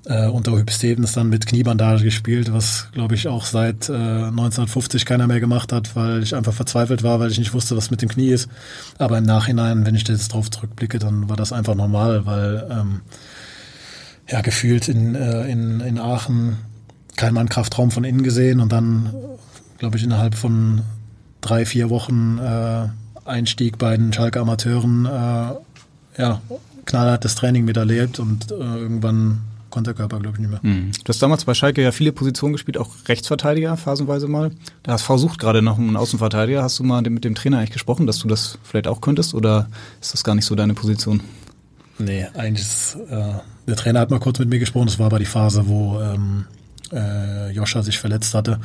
[0.06, 5.04] äh, unter Hüb Stevens dann mit Kniebandage gespielt, was glaube ich auch seit äh, 1950
[5.04, 8.02] keiner mehr gemacht hat, weil ich einfach verzweifelt war, weil ich nicht wusste, was mit
[8.02, 8.48] dem Knie ist.
[8.98, 13.00] Aber im Nachhinein, wenn ich jetzt drauf zurückblicke, dann war das einfach normal, weil ähm,
[14.28, 16.58] ja gefühlt in, äh, in, in Aachen
[17.16, 19.12] kein Mann Kraftraum von innen gesehen und dann
[19.78, 20.82] glaube ich innerhalb von
[21.40, 22.88] drei, vier Wochen äh,
[23.24, 26.40] Einstieg bei den Schalke Amateuren äh, ja,
[26.84, 30.60] knallhartes Training miterlebt und äh, irgendwann konnte der Körper, glaube ich, nicht mehr.
[30.62, 30.92] Mhm.
[31.04, 34.50] Du hast damals bei Schalke ja viele Positionen gespielt, auch Rechtsverteidiger, phasenweise mal.
[34.86, 36.62] Der HSV sucht gerade noch einen Außenverteidiger.
[36.62, 39.68] Hast du mal mit dem Trainer eigentlich gesprochen, dass du das vielleicht auch könntest oder
[40.00, 41.20] ist das gar nicht so deine Position?
[41.98, 43.34] Nee, eigentlich ist, äh,
[43.66, 46.46] der Trainer hat mal kurz mit mir gesprochen, das war aber die Phase, wo ähm,
[46.92, 48.60] äh, Joscha sich verletzt hatte.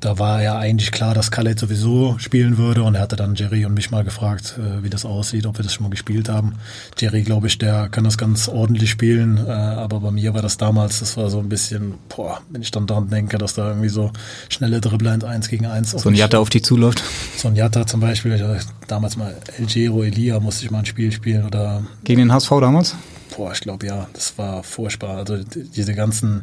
[0.00, 3.64] Da war ja eigentlich klar, dass Khaled sowieso spielen würde und er hatte dann Jerry
[3.64, 6.54] und mich mal gefragt, äh, wie das aussieht, ob wir das schon mal gespielt haben.
[6.98, 10.58] Jerry, glaube ich, der kann das ganz ordentlich spielen, äh, aber bei mir war das
[10.58, 13.88] damals, das war so ein bisschen, boah, wenn ich dann daran denke, dass da irgendwie
[13.88, 14.10] so
[14.50, 17.02] schnelle Dribbler in 1 gegen 1 So ein Jatta auf die zuläuft.
[17.38, 20.86] So ein Jatta zum Beispiel, ich damals mal El Giro Elia musste ich mal ein
[20.86, 22.94] Spiel spielen oder Gegen den HSV damals?
[23.36, 25.16] Boah, ich glaube ja, das war furchtbar.
[25.16, 26.42] Also die- diese ganzen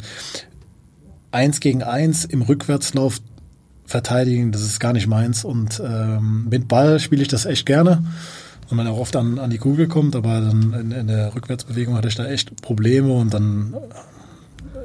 [1.32, 3.20] Eins gegen Eins im Rückwärtslauf
[3.86, 5.44] verteidigen, das ist gar nicht meins.
[5.44, 8.04] Und ähm, mit Ball spiele ich das echt gerne.
[8.70, 11.96] Und man auch oft an, an die Kugel kommt, aber dann in, in der Rückwärtsbewegung
[11.96, 13.76] hatte ich da echt Probleme und dann,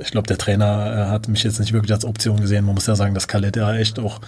[0.01, 2.65] ich glaube, der Trainer äh, hat mich jetzt nicht wirklich als Option gesehen.
[2.65, 4.21] Man muss ja sagen, dass Khaled ja echt auch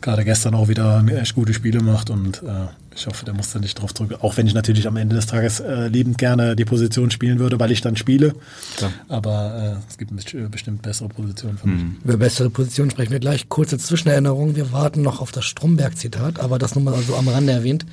[0.00, 2.66] gerade gestern auch wieder echt gute Spiele macht und äh,
[2.96, 4.18] ich hoffe, der muss da nicht drauf zurück.
[4.20, 7.58] Auch wenn ich natürlich am Ende des Tages äh, liebend gerne die Position spielen würde,
[7.58, 8.34] weil ich dann spiele.
[8.76, 8.92] Klar.
[9.08, 11.84] Aber äh, es gibt best- bestimmt bessere Positionen für mich.
[12.04, 13.48] Über bessere Position sprechen wir gleich.
[13.48, 14.54] Kurze Zwischenerinnerung.
[14.54, 17.84] Wir warten noch auf das Stromberg-Zitat, aber das nur mal so am Rande erwähnt.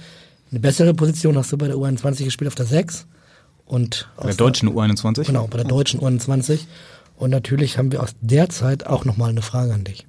[0.52, 3.08] Eine bessere Position hast du bei der U21 gespielt auf der 6.
[3.66, 5.24] Und Bei der deutschen U21?
[5.26, 6.60] Genau, bei der deutschen U21.
[7.22, 10.08] Und natürlich haben wir aus der Zeit auch nochmal eine Frage an dich.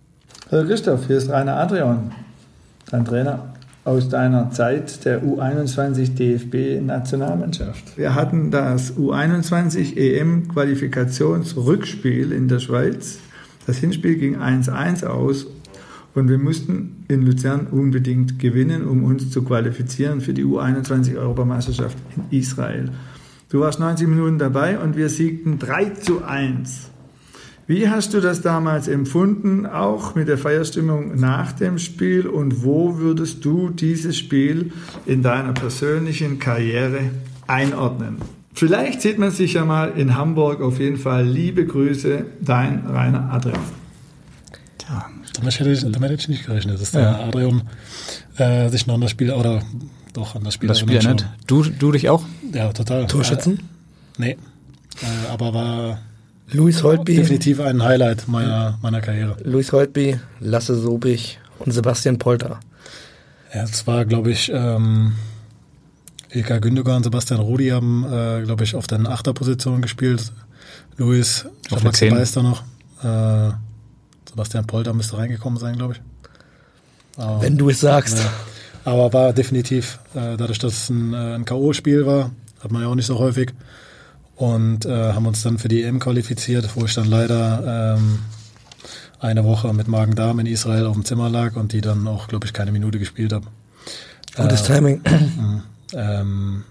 [0.50, 2.10] Hallo Christoph, hier ist Rainer Adrian,
[2.90, 3.52] dein Trainer
[3.84, 7.98] aus deiner Zeit der U21 DFB-Nationalmannschaft.
[7.98, 13.18] Wir hatten das U21 EM-Qualifikationsrückspiel in der Schweiz.
[13.66, 15.48] Das Hinspiel ging 1-1 aus
[16.14, 22.38] und wir mussten in Luzern unbedingt gewinnen, um uns zu qualifizieren für die U21-Europameisterschaft in
[22.38, 22.88] Israel.
[23.50, 26.91] Du warst 90 Minuten dabei und wir siegten 3 zu 1.
[27.72, 32.26] Wie hast du das damals empfunden, auch mit der Feierstimmung nach dem Spiel?
[32.26, 34.72] Und wo würdest du dieses Spiel
[35.06, 37.00] in deiner persönlichen Karriere
[37.46, 38.16] einordnen?
[38.52, 40.60] Vielleicht sieht man sich ja mal in Hamburg.
[40.60, 43.58] Auf jeden Fall liebe Grüße, dein Rainer Adrian.
[45.32, 47.20] Damit hätte ich, damit hätte ich nicht gerechnet, dass der Ja.
[47.20, 47.62] Adrian
[48.36, 49.62] äh, sich noch an das Spiel oder
[50.12, 51.38] doch an das Spiel Das Spiel erinnert erinnert.
[51.46, 52.22] Du, du dich auch?
[52.52, 53.06] Ja, total.
[53.06, 53.54] Torschützen?
[53.54, 53.62] Äh,
[54.18, 54.30] nee.
[55.00, 55.98] Äh, aber war
[56.52, 57.16] Luis Holtby.
[57.16, 59.36] definitiv ein Highlight meiner, meiner Karriere.
[59.44, 62.60] Luis Holtby, Lasse Sobich und Sebastian Polter.
[63.54, 65.12] Ja, es war, glaube ich, ähm,
[66.30, 70.32] Ilka Gündogan und Sebastian Rudi haben, äh, glaube ich, auf der Achterposition gespielt.
[70.96, 72.10] Luis, Auf der Maxi.
[72.10, 72.62] Beister noch.
[73.02, 73.52] Äh,
[74.28, 76.00] Sebastian Polter müsste reingekommen sein, glaube ich.
[77.16, 78.18] Aber, Wenn du es sagst.
[78.18, 78.32] Ja.
[78.84, 82.30] Aber war definitiv, äh, dadurch, dass es ein, äh, ein K.O.-Spiel war,
[82.60, 83.52] hat man ja auch nicht so häufig.
[84.42, 88.18] Und äh, haben uns dann für die EM qualifiziert, wo ich dann leider ähm,
[89.20, 92.44] eine Woche mit Magen-Darm in Israel auf dem Zimmer lag und die dann auch, glaube
[92.44, 93.46] ich, keine Minute gespielt habe.
[94.34, 95.00] Gutes Timing.
[95.04, 95.62] mh,
[95.94, 96.64] Ähm,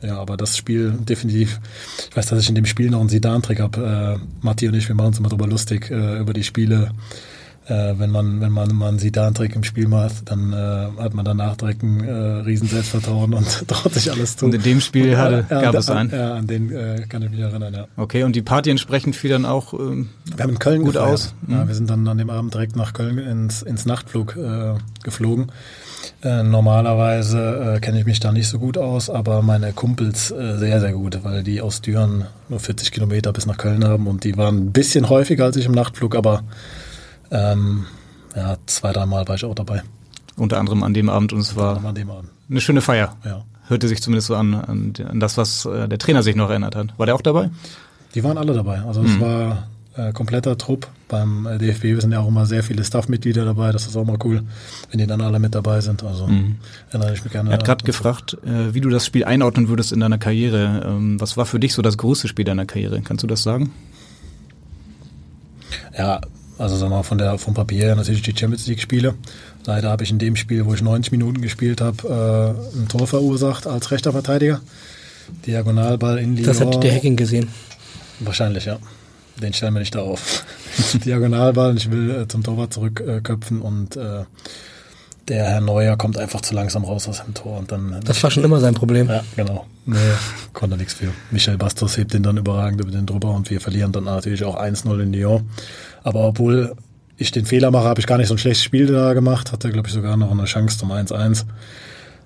[0.00, 1.60] ja, aber das Spiel definitiv.
[2.08, 4.20] Ich weiß, dass ich in dem Spiel noch einen Sidan-Trick habe.
[4.22, 6.92] Äh, Matti und ich, wir machen uns immer drüber lustig äh, über die Spiele.
[7.68, 11.24] Äh, wenn man wenn man mal einen Sidan-Trick im Spiel macht, dann äh, hat man
[11.24, 14.46] danach direkt ein äh, riesen Selbstvertrauen und traut sich alles zu.
[14.46, 16.10] Und in dem Spiel Und, hatte- gab es einen?
[16.10, 17.86] Ja, an den äh, kann ich mich erinnern, ja.
[17.98, 21.12] Okay, und die Party entsprechend fiel dann auch ähm, Wir haben in Köln gut gefeiert.
[21.12, 21.34] aus.
[21.46, 21.68] Ja, Mhm.
[21.68, 25.52] wir sind dann an dem Abend direkt nach Köln ins, ins Nachtflug äh, geflogen.
[26.22, 30.56] Äh, normalerweise äh, kenne ich mich da nicht so gut aus, aber meine Kumpels äh,
[30.56, 34.24] sehr, sehr gut, weil die aus Düren nur 40 Kilometer bis nach Köln haben und
[34.24, 36.42] die waren ein bisschen häufiger als ich im Nachtflug, aber
[37.30, 37.86] ähm,
[38.36, 39.82] ja, zwei, dreimal war ich auch dabei.
[40.36, 43.16] Unter anderem an dem Abend und es war eine schöne Feier.
[43.24, 43.44] Ja.
[43.66, 46.74] Hörte sich zumindest so an, an, an das, was äh, der Trainer sich noch erinnert
[46.76, 46.98] hat.
[46.98, 47.50] War der auch dabei?
[48.14, 48.80] Die waren alle dabei.
[48.82, 49.20] Also es Mhm.
[49.20, 51.82] war äh, kompletter Trupp beim äh, DFB.
[51.82, 53.72] Wir sind ja auch immer sehr viele Staffmitglieder dabei.
[53.72, 54.42] Das ist auch mal cool,
[54.90, 56.02] wenn die dann alle mit dabei sind.
[56.04, 56.56] Also Mhm.
[56.90, 57.50] erinnere ich mich gerne.
[57.50, 60.84] Er hat gerade gefragt, äh, wie du das Spiel einordnen würdest in deiner Karriere.
[60.86, 63.02] Ähm, was war für dich so das größte Spiel deiner Karriere?
[63.02, 63.72] Kannst du das sagen?
[65.96, 66.20] Ja,
[66.58, 69.14] also sagen wir mal von der vom Papier her natürlich die Champions League Spiele.
[69.64, 73.06] Leider habe ich in dem Spiel, wo ich 90 Minuten gespielt habe, äh, ein Tor
[73.06, 74.60] verursacht als rechter Verteidiger.
[75.46, 77.48] Diagonalball in die Das hat der Hacking gesehen.
[78.20, 78.78] Wahrscheinlich, ja.
[79.40, 80.44] den stellen wir nicht da auf.
[81.04, 84.24] Diagonalball, ich will äh, zum Torwart zurückköpfen und äh,
[85.28, 88.00] der Herr Neuer kommt einfach zu langsam raus aus dem Tor und dann.
[88.04, 89.08] Das war schon immer sein Problem.
[89.08, 89.66] Ja, genau.
[89.86, 89.96] Nee,
[90.52, 91.12] konnte nichts für.
[91.30, 94.60] Michel Bastos hebt den dann überragend über den drüber und wir verlieren dann natürlich auch
[94.60, 95.48] 1-0 in Lyon.
[96.02, 96.74] Aber obwohl
[97.16, 99.52] ich den Fehler mache, habe ich gar nicht so ein schlechtes Spiel da gemacht.
[99.52, 101.44] Hatte, glaube ich, sogar noch eine Chance zum 1-1.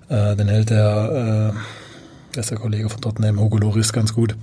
[0.08, 1.54] Äh, den hält der,
[2.36, 4.36] äh, der Kollege von Tottenham, Hugo Loris, ganz gut.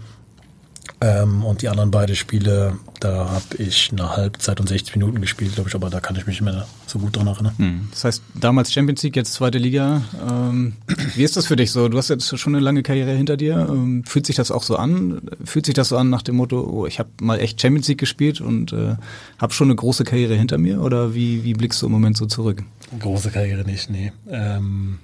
[1.01, 5.55] Ähm, und die anderen beiden Spiele, da habe ich eine Halbzeit und 60 Minuten gespielt,
[5.55, 7.53] glaube ich, aber da kann ich mich nicht mehr so gut dran erinnern.
[7.57, 7.87] Hm.
[7.91, 10.01] Das heißt, damals Champions League, jetzt zweite Liga.
[10.29, 10.73] Ähm,
[11.15, 11.87] wie ist das für dich so?
[11.87, 13.67] Du hast jetzt schon eine lange Karriere hinter dir.
[13.69, 15.21] Ähm, fühlt sich das auch so an?
[15.45, 17.99] Fühlt sich das so an nach dem Motto, oh, ich habe mal echt Champions League
[17.99, 18.95] gespielt und äh,
[19.37, 20.81] habe schon eine große Karriere hinter mir?
[20.81, 22.63] Oder wie, wie blickst du im Moment so zurück?
[22.99, 24.11] Große Karriere nicht, nee.
[24.29, 24.99] Ähm,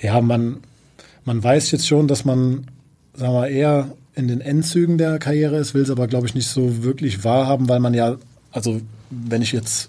[0.00, 0.58] ja, man,
[1.24, 2.66] man weiß jetzt schon, dass man,
[3.14, 6.48] sagen wir eher in den Endzügen der Karriere ist, will es aber, glaube ich, nicht
[6.48, 8.16] so wirklich wahrhaben, weil man ja,
[8.52, 9.88] also wenn ich jetzt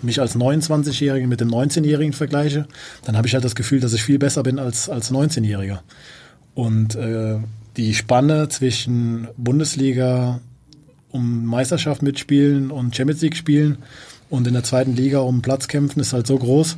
[0.00, 2.66] mich als 29-Jährigen mit dem 19-Jährigen vergleiche,
[3.04, 5.80] dann habe ich halt das Gefühl, dass ich viel besser bin als, als 19-Jähriger.
[6.54, 7.38] Und äh,
[7.76, 10.40] die Spanne zwischen Bundesliga
[11.10, 13.78] um Meisterschaft mitspielen und Champions League spielen
[14.30, 16.76] und in der zweiten Liga um Platz kämpfen ist halt so groß,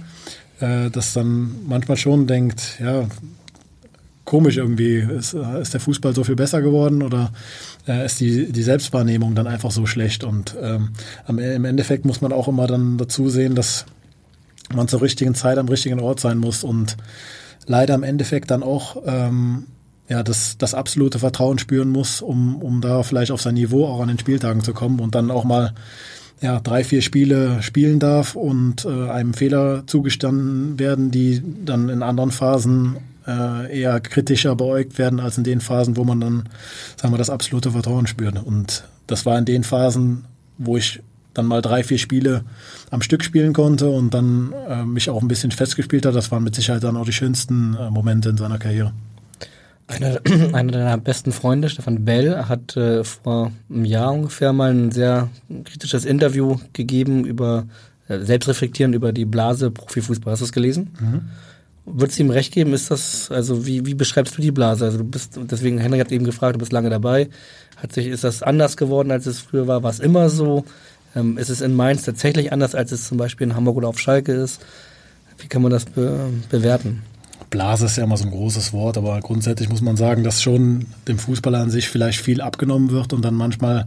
[0.60, 3.06] äh, dass dann manchmal schon denkt, ja,
[4.24, 4.96] komisch irgendwie.
[4.96, 7.32] Ist, ist der Fußball so viel besser geworden oder
[7.86, 10.24] äh, ist die, die Selbstwahrnehmung dann einfach so schlecht?
[10.24, 10.90] Und ähm,
[11.28, 13.86] im Endeffekt muss man auch immer dann dazu sehen, dass
[14.74, 16.96] man zur richtigen Zeit am richtigen Ort sein muss und
[17.66, 19.66] leider im Endeffekt dann auch ähm,
[20.08, 24.00] ja, das, das absolute Vertrauen spüren muss, um, um da vielleicht auf sein Niveau auch
[24.00, 25.74] an den Spieltagen zu kommen und dann auch mal
[26.40, 32.02] ja, drei, vier Spiele spielen darf und äh, einem Fehler zugestanden werden, die dann in
[32.02, 32.96] anderen Phasen
[33.26, 36.48] äh, eher kritischer beäugt werden als in den Phasen, wo man dann,
[36.96, 38.42] sagen wir, das absolute Vertrauen spürt.
[38.44, 40.24] Und das war in den Phasen,
[40.58, 41.00] wo ich
[41.34, 42.44] dann mal drei, vier Spiele
[42.90, 46.14] am Stück spielen konnte und dann äh, mich auch ein bisschen festgespielt hat.
[46.14, 48.92] Das waren mit Sicherheit dann auch die schönsten äh, Momente in seiner Karriere.
[49.86, 50.20] Einer,
[50.54, 55.28] einer deiner besten Freunde, Stefan Bell, hat äh, vor einem Jahr ungefähr mal ein sehr
[55.64, 57.66] kritisches Interview gegeben über
[58.08, 60.32] äh, selbstreflektierend über die Blase Profifußball.
[60.32, 60.90] Hast du das gelesen?
[61.00, 61.22] Mhm.
[61.86, 62.72] Würdest du ihm recht geben?
[62.72, 64.86] Ist das, also wie, wie beschreibst du die Blase?
[64.86, 67.28] Also du bist, deswegen, Henrik hat eben gefragt, du bist lange dabei.
[67.76, 69.82] Hat sich, ist das anders geworden, als es früher war?
[69.82, 70.64] War es immer so?
[71.14, 73.98] Ähm, ist es in Mainz tatsächlich anders, als es zum Beispiel in Hamburg oder auf
[73.98, 74.64] Schalke ist?
[75.38, 77.02] Wie kann man das be bewerten?
[77.50, 80.86] Blase ist ja immer so ein großes Wort, aber grundsätzlich muss man sagen, dass schon
[81.06, 83.86] dem Fußballer an sich vielleicht viel abgenommen wird und dann manchmal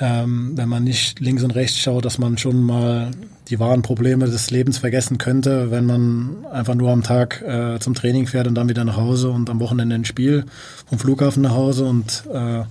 [0.00, 3.10] ähm, wenn man nicht links und rechts schaut, dass man schon mal
[3.48, 7.94] die wahren Probleme des Lebens vergessen könnte, wenn man einfach nur am Tag äh, zum
[7.94, 10.46] Training fährt und dann wieder nach Hause und am Wochenende ein Spiel
[10.86, 11.84] vom Flughafen nach Hause.
[11.84, 12.62] Und äh,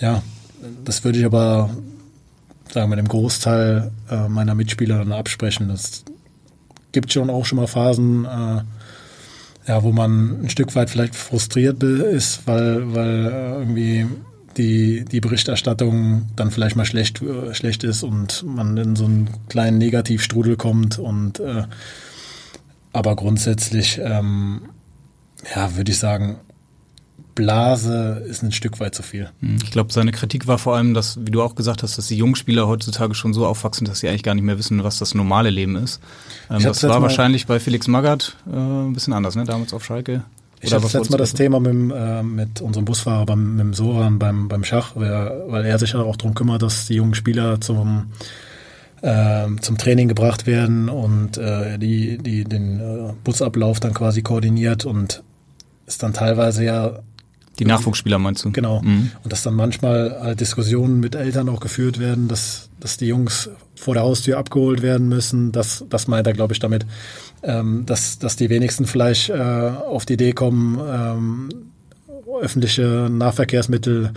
[0.00, 0.22] ja,
[0.84, 1.70] das würde ich aber
[2.72, 5.70] sagen wir dem Großteil äh, meiner Mitspieler dann absprechen.
[5.70, 6.04] Es
[6.92, 8.62] gibt schon auch schon mal Phasen, äh,
[9.66, 14.06] ja, wo man ein Stück weit vielleicht frustriert ist, weil, weil äh, irgendwie
[14.56, 19.28] die, die Berichterstattung dann vielleicht mal schlecht, äh, schlecht ist und man in so einen
[19.48, 21.64] kleinen Negativstrudel kommt und äh,
[22.92, 24.62] aber grundsätzlich ähm,
[25.54, 26.38] ja, würde ich sagen,
[27.34, 29.30] Blase ist ein Stück weit zu viel.
[29.40, 32.06] Hm, ich glaube, seine Kritik war vor allem, dass, wie du auch gesagt hast, dass
[32.06, 35.14] die Jungspieler heutzutage schon so aufwachsen, dass sie eigentlich gar nicht mehr wissen, was das
[35.14, 36.00] normale Leben ist.
[36.50, 39.44] Ähm, das war wahrscheinlich bei Felix Magath äh, ein bisschen anders, ne?
[39.44, 40.22] damals auf Schalke.
[40.64, 44.18] Ich hatte letztes Mal das Thema mit, äh, mit unserem Busfahrer, beim, mit dem Soran
[44.18, 47.60] beim, beim Schach, weil, weil er sich ja auch darum kümmert, dass die jungen Spieler
[47.60, 48.12] zum,
[49.02, 54.84] äh, zum Training gebracht werden und äh, die, die den äh, Busablauf dann quasi koordiniert
[54.84, 55.22] und
[55.86, 56.98] ist dann teilweise ja
[57.58, 58.52] die Nachwuchsspieler meinst du?
[58.52, 58.82] Genau.
[58.82, 59.10] Mhm.
[59.22, 63.50] Und dass dann manchmal halt Diskussionen mit Eltern auch geführt werden, dass, dass die Jungs
[63.76, 65.52] vor der Haustür abgeholt werden müssen.
[65.52, 66.86] Das, das meint er, glaube ich, damit,
[67.42, 71.48] ähm, dass, dass die wenigsten vielleicht äh, auf die Idee kommen, ähm,
[72.40, 74.12] öffentliche Nahverkehrsmittel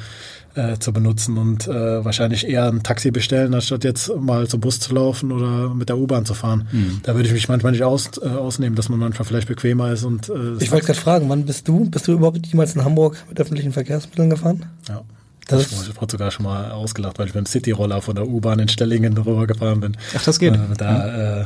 [0.57, 4.79] äh, zu benutzen und äh, wahrscheinlich eher ein Taxi bestellen, anstatt jetzt mal zum Bus
[4.79, 6.67] zu laufen oder mit der U-Bahn zu fahren.
[6.71, 6.99] Mhm.
[7.03, 10.03] Da würde ich mich manchmal nicht aus, äh, ausnehmen, dass man manchmal vielleicht bequemer ist.
[10.03, 11.89] Und, äh, ich wollte gerade fragen, wann bist du?
[11.89, 14.65] Bist du überhaupt jemals in Hamburg mit öffentlichen Verkehrsmitteln gefahren?
[14.87, 15.03] Ja.
[15.47, 18.59] Das ich, wurde sogar schon mal ausgelacht, weil ich mit dem Cityroller von der U-Bahn
[18.59, 19.95] in Stellingen darüber gefahren bin.
[20.15, 20.55] Ach, das geht.
[20.55, 21.45] Äh, da, äh,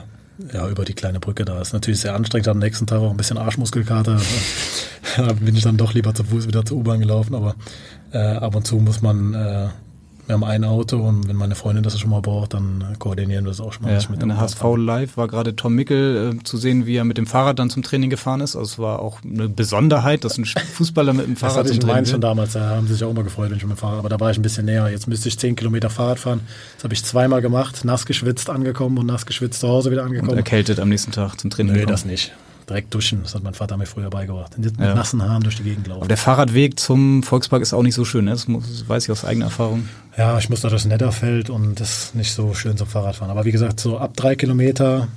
[0.54, 1.62] ja, über die kleine Brücke da.
[1.62, 4.20] Ist natürlich sehr anstrengend, am nächsten Tag auch ein bisschen Arschmuskelkater.
[5.18, 7.56] da bin ich dann doch lieber zu Fuß wieder zur U-Bahn gelaufen, aber
[8.12, 9.70] äh, ab und zu muss man äh,
[10.32, 13.50] wir haben ein Auto und wenn meine Freundin das schon mal braucht, dann koordinieren wir
[13.52, 13.92] das auch schon mal.
[13.92, 16.96] Ja, ich mit in der HSV Live war gerade Tom Mickel äh, zu sehen, wie
[16.96, 18.56] er mit dem Fahrrad dann zum Training gefahren ist.
[18.56, 21.82] Also es war auch eine Besonderheit, dass ein Fußballer mit dem Das Fahrrad hatte ich
[21.82, 23.64] zum in Training Mainz schon damals, da haben sie sich auch immer gefreut, wenn ich
[23.66, 24.88] mit dem Fahrrad, aber da war ich ein bisschen näher.
[24.90, 26.40] Jetzt müsste ich zehn Kilometer Fahrrad fahren.
[26.76, 30.12] Das habe ich zweimal gemacht, nass geschwitzt angekommen und nass geschwitzt zu Hause wieder Und
[30.12, 30.38] angekommen.
[30.38, 31.74] erkältet am nächsten Tag zum Training.
[31.74, 31.92] Nee, gekommen.
[31.94, 32.32] das nicht.
[32.72, 34.58] Direkt duschen, das hat mein Vater mir früher beigebracht.
[34.58, 34.96] Mit Ja.
[34.96, 36.00] nassen Haaren durch die Gegend laufen.
[36.02, 38.32] Aber der Fahrradweg zum Volkspark ist auch nicht so schön, ne?
[38.32, 39.90] das, weiß ich aus eigener Erfahrung.
[40.18, 43.30] Ja, ich muss da durchs Netterfeld und das ist nicht so schön zum Fahrradfahren.
[43.32, 45.10] Aber wie gesagt, so ab drei Kilometer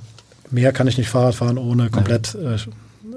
[0.51, 2.67] mehr kann ich nicht Fahrrad fahren, ohne komplett äh, sch-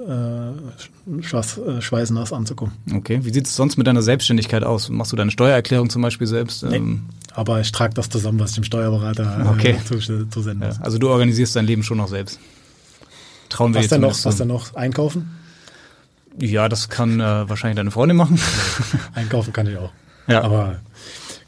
[0.07, 2.73] äh, schweiß, äh, schweißnass anzukommen.
[2.95, 4.89] Okay, wie sieht es sonst mit deiner Selbstständigkeit aus?
[4.89, 6.63] Machst du deine Steuererklärung zum Beispiel selbst?
[6.63, 6.77] Nee.
[6.77, 7.01] Ähm,
[7.33, 9.75] Aber ich trage das zusammen, was ich dem Steuerberater äh, Okay.
[9.85, 12.39] zu, zu senden ja, also du organisierst dein Leben schon noch selbst.
[13.49, 14.25] Trauen wir Was denn noch?
[14.25, 14.75] Was denn noch?
[14.75, 15.29] Einkaufen?
[16.39, 18.39] Ja, das kann äh, wahrscheinlich deine Freundin machen.
[19.13, 19.91] Einkaufen kann ich auch.
[20.27, 20.43] Ja.
[20.43, 20.77] Aber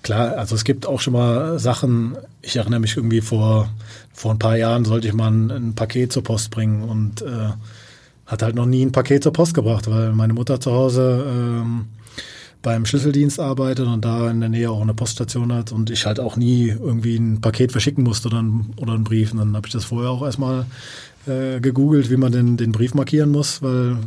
[0.02, 3.70] klar, also es gibt auch schon mal Sachen, ich erinnere mich irgendwie vor,
[4.12, 7.50] vor ein paar Jahren sollte ich mal ein, ein Paket zur Post bringen und äh,
[8.26, 11.86] hat halt noch nie ein Paket zur Post gebracht, weil meine Mutter zu Hause ähm,
[12.62, 16.20] beim Schlüsseldienst arbeitet und da in der Nähe auch eine Poststation hat und ich halt
[16.20, 19.32] auch nie irgendwie ein Paket verschicken musste oder, ein, oder einen Brief.
[19.32, 20.66] Und dann habe ich das vorher auch erstmal
[21.28, 23.98] äh, gegoogelt, wie man den, den Brief markieren muss, weil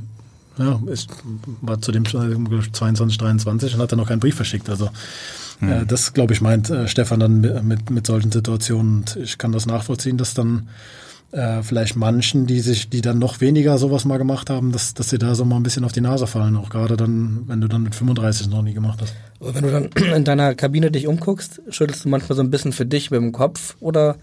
[0.59, 1.09] ja, ich
[1.63, 4.71] war zu dem Zeitpunkt glaub ich, 22, 23 und hatte noch keinen Brief verschickt.
[4.71, 4.89] Also
[5.61, 8.99] äh, das, glaube ich, meint äh, Stefan dann mit, mit, mit solchen Situationen.
[8.99, 10.69] Und ich kann das nachvollziehen, dass dann
[11.33, 15.11] äh, vielleicht manchen, die sich, die dann noch weniger sowas mal gemacht haben, dass, dass
[15.11, 16.57] sie da so mal ein bisschen auf die Nase fallen.
[16.57, 19.15] Auch gerade dann, wenn du dann mit 35 noch nie gemacht hast.
[19.41, 19.85] Aber wenn du dann
[20.17, 23.33] in deiner Kabine dich umguckst, schüttelst du manchmal so ein bisschen für dich mit dem
[23.33, 24.17] Kopf oder,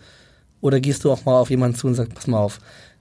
[0.62, 2.60] oder gehst du auch mal auf jemanden zu und sagst, pass mal auf,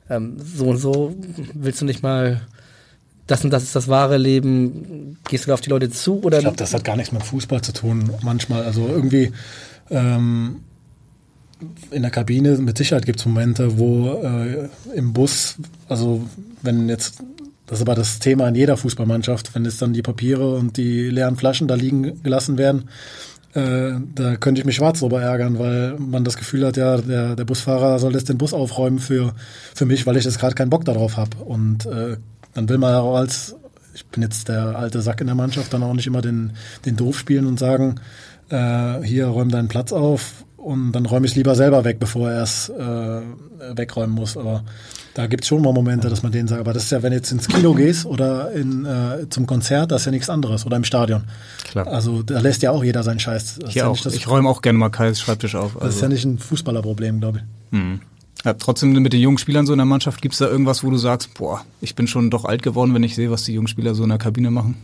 [0.09, 1.15] ähm, so und so
[1.55, 2.41] willst du nicht mal,
[3.27, 6.39] das und das ist das wahre Leben, gehst du da auf die Leute zu oder?
[6.39, 8.11] Ich glaube, das hat gar nichts mit Fußball zu tun.
[8.23, 9.33] Manchmal, also irgendwie
[9.91, 10.57] ähm,
[11.91, 15.57] in der Kabine mit Sicherheit gibt es Momente, wo äh, im Bus,
[15.89, 16.25] also
[16.63, 17.23] wenn jetzt,
[17.67, 21.09] das ist aber das Thema in jeder Fußballmannschaft, wenn jetzt dann die Papiere und die
[21.11, 22.89] leeren Flaschen da liegen gelassen werden,
[23.55, 27.35] äh, da könnte ich mich schwarz drüber ärgern, weil man das Gefühl hat, ja, der,
[27.37, 29.35] der Busfahrer soll jetzt den Bus aufräumen für,
[29.75, 31.37] für mich, weil ich jetzt gerade keinen Bock darauf habe.
[31.39, 32.17] Und äh,
[32.55, 33.57] dann will man auch als,
[33.95, 36.53] ich bin jetzt der alte Sack in der Mannschaft, dann auch nicht immer den,
[36.85, 37.97] den Doof spielen und sagen,
[38.51, 42.31] äh, hier räum deinen Platz auf und dann räume ich es lieber selber weg, bevor
[42.31, 43.21] er es äh,
[43.75, 44.37] wegräumen muss.
[44.37, 44.63] Aber
[45.15, 47.11] da gibt es schon mal Momente, dass man denen sagt, aber das ist ja, wenn
[47.11, 50.67] du jetzt ins Kino gehst oder in, äh, zum Konzert, das ist ja nichts anderes
[50.67, 51.25] oder im Stadion.
[51.65, 51.87] Klar.
[51.87, 53.59] Also da lässt ja auch jeder seinen Scheiß.
[53.61, 53.99] Das ja auch.
[53.99, 55.77] das, ich räume auch gerne mal Kais Schreibtisch auf.
[55.81, 57.79] das ist ja nicht ein Fußballerproblem, glaube ich.
[57.79, 58.01] Hm.
[58.45, 60.91] Ja, trotzdem mit den jungen Spielern so in der Mannschaft, gibt es da irgendwas, wo
[60.91, 63.69] du sagst, boah, ich bin schon doch alt geworden, wenn ich sehe, was die jungen
[63.69, 64.77] Spieler so in der Kabine machen?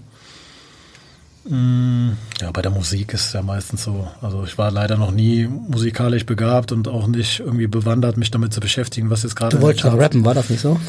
[1.48, 4.08] Ja, bei der Musik ist es ja meistens so.
[4.20, 8.52] Also ich war leider noch nie musikalisch begabt und auch nicht irgendwie bewandert, mich damit
[8.52, 9.56] zu beschäftigen, was jetzt gerade.
[9.56, 10.80] Du wolltest noch rappen, war das nicht so?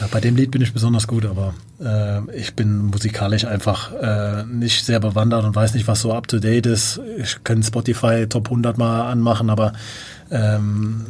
[0.00, 4.44] Ja, bei dem Lied bin ich besonders gut, aber äh, ich bin musikalisch einfach äh,
[4.44, 6.98] nicht sehr bewandert und weiß nicht, was so up to date ist.
[7.18, 9.74] Ich kann Spotify Top 100 mal anmachen, aber
[10.30, 11.04] ähm,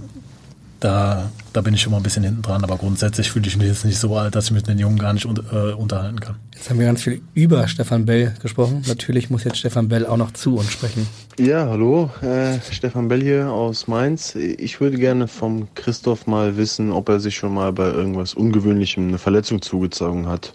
[0.80, 2.64] da, da bin ich schon mal ein bisschen hinten dran.
[2.64, 5.12] Aber grundsätzlich fühle ich mich jetzt nicht so alt, dass ich mit den Jungen gar
[5.12, 6.36] nicht äh, unterhalten kann.
[6.54, 8.82] Jetzt haben wir ganz viel über Stefan Bell gesprochen.
[8.86, 11.06] Natürlich muss jetzt Stefan Bell auch noch zu uns sprechen.
[11.38, 14.34] Ja, hallo, äh, Stefan Bell hier aus Mainz.
[14.34, 19.08] Ich würde gerne vom Christoph mal wissen, ob er sich schon mal bei irgendwas Ungewöhnlichem
[19.08, 20.54] eine Verletzung zugezogen hat.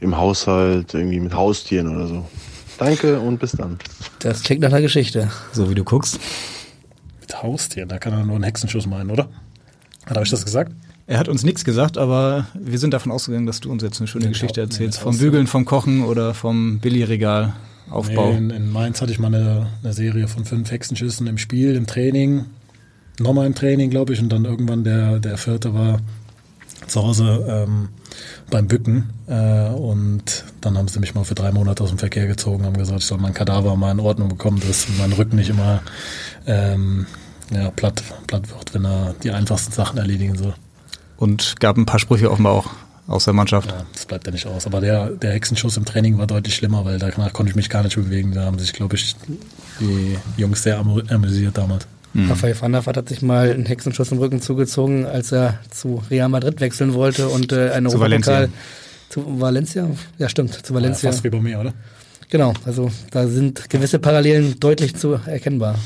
[0.00, 2.26] Im Haushalt, irgendwie mit Haustieren oder so.
[2.78, 3.78] Danke und bis dann.
[4.18, 5.30] Das klingt nach einer Geschichte.
[5.52, 6.18] So wie du guckst.
[7.20, 9.28] Mit Haustieren, da kann er nur einen Hexenschuss meinen, oder?
[10.06, 10.72] Hat er euch das gesagt?
[11.06, 14.06] Er hat uns nichts gesagt, aber wir sind davon ausgegangen, dass du uns jetzt eine
[14.06, 14.98] schöne Nee, Geschichte nee, erzählst.
[15.04, 15.18] mit Vom.
[15.18, 17.54] Bügeln, vom Kochen oder vom Billigregal
[17.90, 18.30] Aufbau.
[18.30, 21.74] Nee, in, in Mainz hatte ich mal eine, eine Serie von fünf Hexenschüssen im Spiel,
[21.74, 22.44] im Training,
[23.18, 25.98] nochmal im Training, glaube ich, und dann irgendwann der, der vierte war
[26.86, 27.88] zu Hause ähm,
[28.50, 32.26] beim Bücken äh, und dann haben sie mich mal für drei Monate aus dem Verkehr
[32.26, 35.50] gezogen, haben gesagt, ich soll mein Kadaver mal in Ordnung bekommen, dass mein Rücken nicht
[35.50, 35.82] immer
[36.46, 37.06] ähm,
[37.52, 40.54] ja, platt, platt wird, wenn er die einfachsten Sachen erledigen soll.
[41.16, 42.70] Und gab ein paar Sprüche offenbar auch
[43.06, 43.70] aus der Mannschaft.
[43.70, 44.66] Ja, das bleibt ja nicht aus.
[44.66, 47.82] Aber der, der Hexenschuss im Training war deutlich schlimmer, weil danach konnte ich mich gar
[47.82, 48.32] nicht bewegen.
[48.32, 49.14] Da haben sich, glaube ich,
[49.80, 51.86] die Jungs sehr amü- amüsiert damals.
[52.14, 56.02] Raphael van der Vaart hat sich mal einen Hexenschuss im Rücken zugezogen, als er zu
[56.10, 58.58] Real Madrid wechseln wollte und äh, eine Zu Europapokal Valencia.
[59.08, 59.86] zu Valencia,
[60.18, 61.08] ja stimmt, zu Valencia.
[61.08, 61.72] Ja, fast wie bei mir, oder?
[62.28, 65.76] Genau, also da sind gewisse Parallelen deutlich zu erkennbar.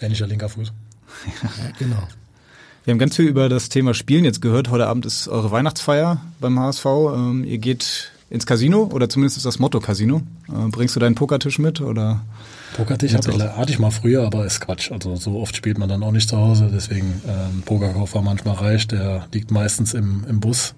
[0.00, 0.72] Ähnlicher linker Fuß.
[1.78, 2.08] Genau.
[2.84, 4.68] Wir haben ganz viel über das Thema Spielen jetzt gehört.
[4.68, 6.84] Heute Abend ist eure Weihnachtsfeier beim HSV.
[6.84, 10.22] Ähm, ihr geht ins Casino oder zumindest ist das Motto Casino.
[10.48, 12.20] Äh, bringst du deinen Pokertisch mit oder?
[12.76, 14.92] Pokertisch hatte, hatte ich mal früher, aber ist Quatsch.
[14.92, 16.70] Also so oft spielt man dann auch nicht zu Hause.
[16.72, 18.92] Deswegen ähm, Pokerkoffer manchmal reicht.
[18.92, 20.74] Der liegt meistens im, im Bus,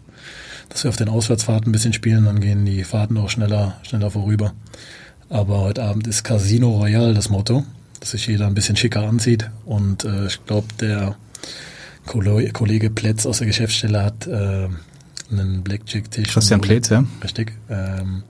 [0.68, 2.26] dass wir auf den Auswärtsfahrten ein bisschen spielen.
[2.26, 4.52] Dann gehen die Fahrten auch schneller, schneller vorüber.
[5.28, 7.64] Aber heute Abend ist Casino Royale das Motto,
[8.00, 9.50] dass sich jeder ein bisschen schicker anzieht.
[9.64, 11.16] Und äh, ich glaube, der
[12.06, 14.68] Kollege Plätz aus der Geschäftsstelle hat äh,
[15.30, 16.28] einen Blackjack-Tisch.
[16.28, 17.04] Christian Plätz, ja.
[17.22, 17.52] Richtig.
[17.68, 18.22] Ähm,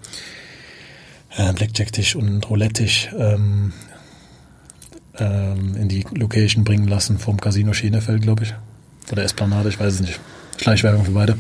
[1.37, 3.73] äh, Blackjack-Tisch und Roulette-Tisch ähm,
[5.19, 8.55] ähm, in die Location bringen lassen vom Casino Schenefeld, glaube ich.
[9.13, 10.21] Oder Esplanade, ich weiß es nicht.
[10.59, 11.37] Schleichwerbung für beide.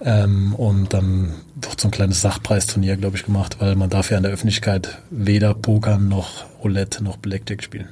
[0.00, 4.16] Ähm, und dann wird so ein kleines Sachpreisturnier, glaube ich, gemacht, weil man darf ja
[4.16, 7.88] in der Öffentlichkeit weder Poker noch Roulette noch Blackjack spielen.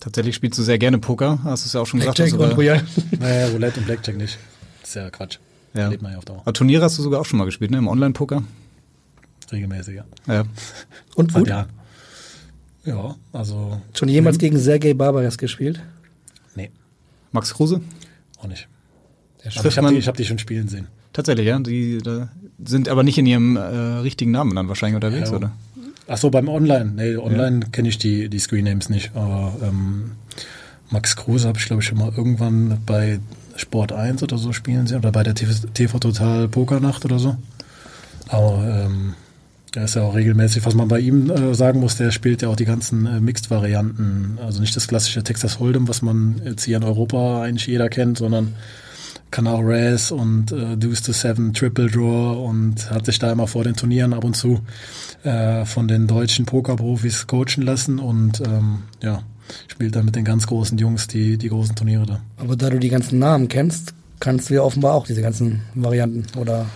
[0.00, 2.42] Tatsächlich spielst du sehr gerne Poker, hast du es ja auch schon Blackjack gesagt.
[2.42, 2.82] und Royal.
[3.18, 4.38] naja, Roulette und Blackjack nicht.
[4.80, 5.38] Das ist ja Quatsch.
[5.74, 5.82] Ja.
[5.82, 6.40] Erlebt man ja auf Dauer.
[6.40, 7.78] Aber Turniere hast du sogar auch schon mal gespielt, ne?
[7.78, 8.42] Im Online-Poker?
[9.52, 10.04] Regelmäßig, ja.
[10.26, 10.44] Ja.
[11.14, 11.48] Und gut?
[11.48, 11.68] Jahren.
[12.84, 13.80] Ja, also.
[13.92, 15.80] Schon jemals gegen Sergei Barbaras gespielt?
[16.54, 16.70] Nee.
[17.32, 17.80] Max Kruse?
[18.38, 18.68] Auch nicht.
[19.56, 20.88] Aber ich habe die, ich hab die schon spielen sehen.
[21.18, 21.58] Tatsächlich, ja.
[21.58, 21.98] Die
[22.64, 25.36] sind aber nicht in ihrem äh, richtigen Namen dann wahrscheinlich unterwegs, Ja.
[25.36, 25.50] oder?
[26.06, 26.92] Ach so, beim Online.
[26.94, 29.10] Nee, online kenne ich die, die Screen-Names nicht.
[29.16, 30.12] Aber ähm,
[30.90, 33.18] Max Kruse habe ich, glaube ich, schon mal irgendwann bei
[33.56, 34.98] Sport 1 oder so spielen sehen.
[34.98, 37.36] Oder bei der TV, TV Total Pokernacht oder so.
[38.28, 39.14] Aber ähm,
[39.74, 42.48] er ist ja auch regelmäßig, was man bei ihm äh, sagen muss, der spielt ja
[42.48, 44.38] auch die ganzen äh, Mixed-Varianten.
[44.40, 48.18] Also nicht das klassische Texas Hold'em, was man jetzt hier in Europa eigentlich jeder kennt,
[48.18, 48.54] sondern
[49.30, 53.64] Canal Race und äh, Deuce to Seven Triple Draw und hat sich da immer vor
[53.64, 54.60] den Turnieren ab und zu
[55.24, 59.22] äh, von den deutschen Pokerprofis coachen lassen und ähm, ja,
[59.68, 62.20] spielt dann mit den ganz großen Jungs die, die großen Turniere da.
[62.38, 66.24] Aber da du die ganzen Namen kennst, kannst du ja offenbar auch diese ganzen Varianten
[66.38, 66.66] oder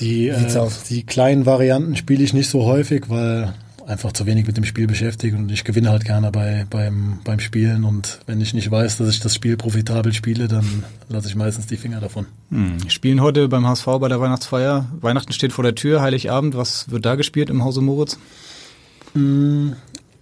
[0.00, 0.82] Die, äh, aus?
[0.84, 3.54] die kleinen Varianten spiele ich nicht so häufig, weil
[3.90, 7.40] einfach zu wenig mit dem Spiel beschäftigt und ich gewinne halt gerne bei, beim, beim
[7.40, 11.34] Spielen und wenn ich nicht weiß, dass ich das Spiel profitabel spiele, dann lasse ich
[11.34, 12.26] meistens die Finger davon.
[12.50, 12.88] Hm.
[12.88, 14.88] Spielen heute beim HSV bei der Weihnachtsfeier.
[15.00, 16.56] Weihnachten steht vor der Tür, Heiligabend.
[16.56, 18.18] Was wird da gespielt im Hause Moritz?
[19.14, 19.70] Mm,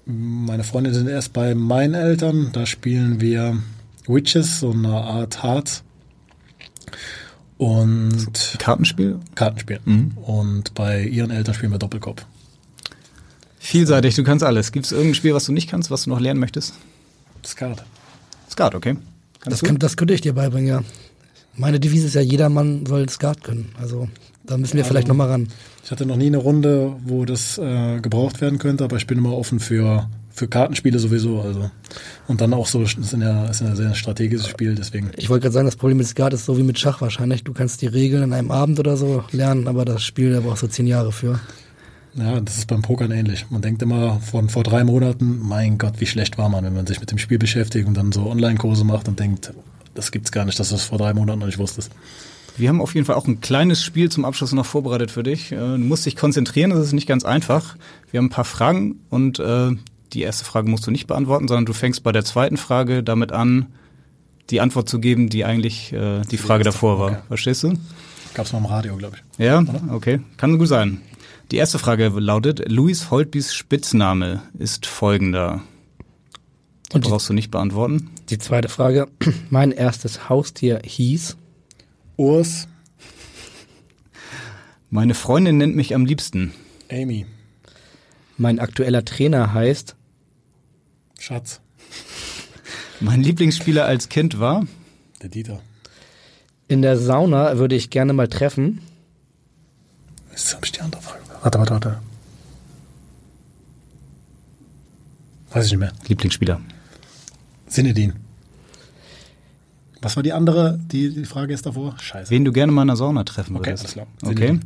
[0.07, 3.59] Meine Freunde sind erst bei meinen Eltern, da spielen wir
[4.07, 5.85] Witches, so eine Art Hearts.
[7.59, 9.19] Und Kartenspiel?
[9.35, 9.81] Kartenspiel.
[9.85, 10.13] Mhm.
[10.17, 12.25] Und bei ihren Eltern spielen wir Doppelkopf.
[13.59, 14.73] Vielseitig, du kannst alles.
[14.73, 16.75] Gibt es irgendein Spiel, was du nicht kannst, was du noch lernen möchtest?
[17.45, 17.85] Skat.
[18.51, 18.97] Skat, okay.
[19.45, 20.83] Das, kann, das könnte ich dir beibringen, ja.
[21.57, 23.73] Meine Devise ist ja, jeder Mann soll Skat können.
[23.81, 24.09] Also
[24.45, 25.49] da müssen wir vielleicht Also, nochmal ran.
[25.85, 29.19] Ich hatte noch nie eine Runde, wo das äh, gebraucht werden könnte, aber ich bin
[29.19, 31.41] immer offen für, für Kartenspiele sowieso.
[31.41, 31.71] Also.
[32.29, 35.11] Und dann auch so, ist ja, ist ja ein sehr strategisches Spiel, deswegen.
[35.17, 37.45] Ich wollte gerade sagen, das Problem mit Skat ist so wie mit Schach wahrscheinlich.
[37.45, 40.63] Du kannst die Regeln in einem Abend oder so lernen, aber das Spiel, da brauchst
[40.63, 41.41] du zehn Jahre für.
[42.19, 43.47] Ja, das ist beim Pokern ähnlich.
[43.51, 46.87] Man denkt immer von vor drei Monaten, mein Gott, wie schlecht war man, wenn man
[46.87, 49.53] sich mit dem Spiel beschäftigt und dann so Online-Kurse macht und denkt,
[49.95, 51.93] das gibt's gar nicht, dass du das vor drei Monaten noch nicht wusstest.
[52.57, 55.53] Wir haben auf jeden Fall auch ein kleines Spiel zum Abschluss noch vorbereitet für dich.
[55.53, 57.77] Äh, Du musst dich konzentrieren, das ist nicht ganz einfach.
[58.11, 59.71] Wir haben ein paar Fragen und äh,
[60.13, 63.31] die erste Frage musst du nicht beantworten, sondern du fängst bei der zweiten Frage damit
[63.31, 63.67] an,
[64.51, 67.11] die Antwort zu geben, die eigentlich äh, die Frage davor war.
[67.11, 67.19] okay.
[67.29, 67.75] Verstehst du?
[68.35, 69.45] Gab's mal im Radio, glaube ich.
[69.45, 70.21] Ja, okay.
[70.37, 71.01] Kann gut sein.
[71.51, 75.63] Die erste Frage lautet, Louis Holtbys Spitzname ist folgender.
[76.91, 78.11] Die Und die- brauchst du nicht beantworten.
[78.29, 79.09] Die zweite Frage.
[79.51, 81.37] Mein erstes Haustier hieß
[82.17, 82.67] Urs,
[84.91, 86.53] Meine Freundin nennt mich am liebsten.
[86.91, 87.27] Amy,
[88.37, 89.95] Mein aktueller Trainer heißt
[91.19, 91.61] Schatz,
[93.01, 94.67] Mein Lieblingsspieler als Kind war
[95.23, 95.61] der Dieter.
[96.69, 98.81] In der Sauna würde ich gerne mal treffen.
[100.31, 100.55] Jetzt
[101.49, 101.99] Warte, warte, warte.
[105.51, 105.93] Weiß ich nicht mehr.
[106.07, 106.61] Lieblingsspieler.
[107.67, 108.13] Sinedin.
[110.03, 111.95] Was war die andere, die, die Frage ist davor?
[111.99, 112.31] Scheiße.
[112.31, 113.85] Wen du gerne mal in der Sauna treffen Okay, würdest.
[113.85, 114.07] alles klar.
[114.23, 114.61] Okay.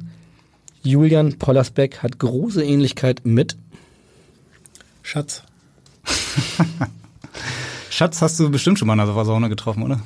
[0.83, 3.57] Julian Pollersbeck hat große Ähnlichkeit mit.
[5.03, 5.45] Schatz.
[7.91, 10.01] Schatz hast du bestimmt schon mal in der Sauna getroffen, oder?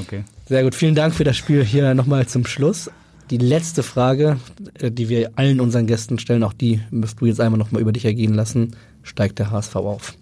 [0.00, 0.24] Okay.
[0.46, 2.90] Sehr gut, vielen Dank für das Spiel hier nochmal zum Schluss.
[3.30, 4.38] Die letzte Frage,
[4.74, 7.92] äh, die wir allen unseren Gästen stellen, auch die müsst du jetzt einmal nochmal über
[7.92, 8.74] dich ergehen lassen.
[9.02, 10.14] Steigt der HSV auf?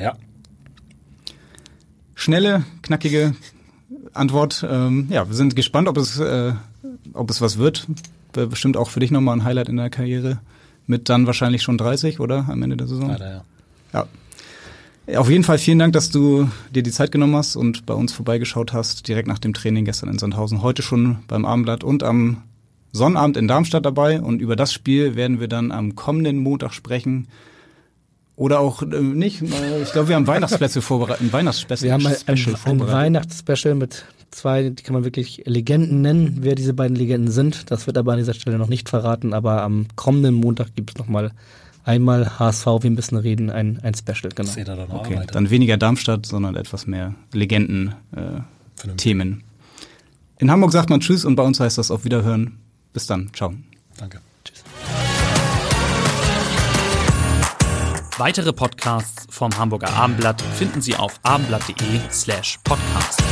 [0.00, 0.16] Ja.
[2.14, 3.34] Schnelle, knackige
[4.12, 4.64] Antwort.
[4.68, 6.52] Ähm, ja, wir sind gespannt, ob es, äh,
[7.14, 7.86] ob es was wird.
[8.32, 10.40] Bestimmt auch für dich nochmal ein Highlight in der Karriere.
[10.86, 12.46] Mit dann wahrscheinlich schon 30, oder?
[12.48, 13.08] Am Ende der Saison.
[13.08, 13.44] Leider, ja.
[13.92, 14.06] Ja.
[15.06, 18.12] Auf jeden Fall vielen Dank, dass du dir die Zeit genommen hast und bei uns
[18.12, 20.62] vorbeigeschaut hast, direkt nach dem Training gestern in Sandhausen.
[20.62, 22.42] Heute schon beim Abendblatt und am
[22.92, 27.26] Sonnabend in Darmstadt dabei und über das Spiel werden wir dann am kommenden Montag sprechen.
[28.36, 29.42] Oder auch äh, nicht.
[29.42, 31.22] Ich glaube, wir haben Weihnachtsspecial vorbereitet.
[31.22, 32.88] Ein Weihnachtsspecial Wir haben ein, ein, ein.
[32.88, 37.70] Weihnachtsspecial mit zwei, die kann man wirklich Legenden nennen, wer diese beiden Legenden sind.
[37.70, 40.98] Das wird aber an dieser Stelle noch nicht verraten, aber am kommenden Montag gibt es
[40.98, 41.32] nochmal
[41.84, 44.50] einmal HSV, wir müssen reden, ein, ein Special, genau.
[44.50, 49.44] Seht ihr dann auch Okay, dann weniger Darmstadt, sondern etwas mehr Legenden-Themen.
[50.38, 52.58] In Hamburg sagt man Tschüss und bei uns heißt das auf Wiederhören.
[52.92, 53.30] Bis dann.
[53.32, 53.54] Ciao.
[53.96, 54.20] Danke.
[58.18, 63.22] Weitere Podcasts vom Hamburger Abendblatt finden Sie auf abendblatt.de slash podcast.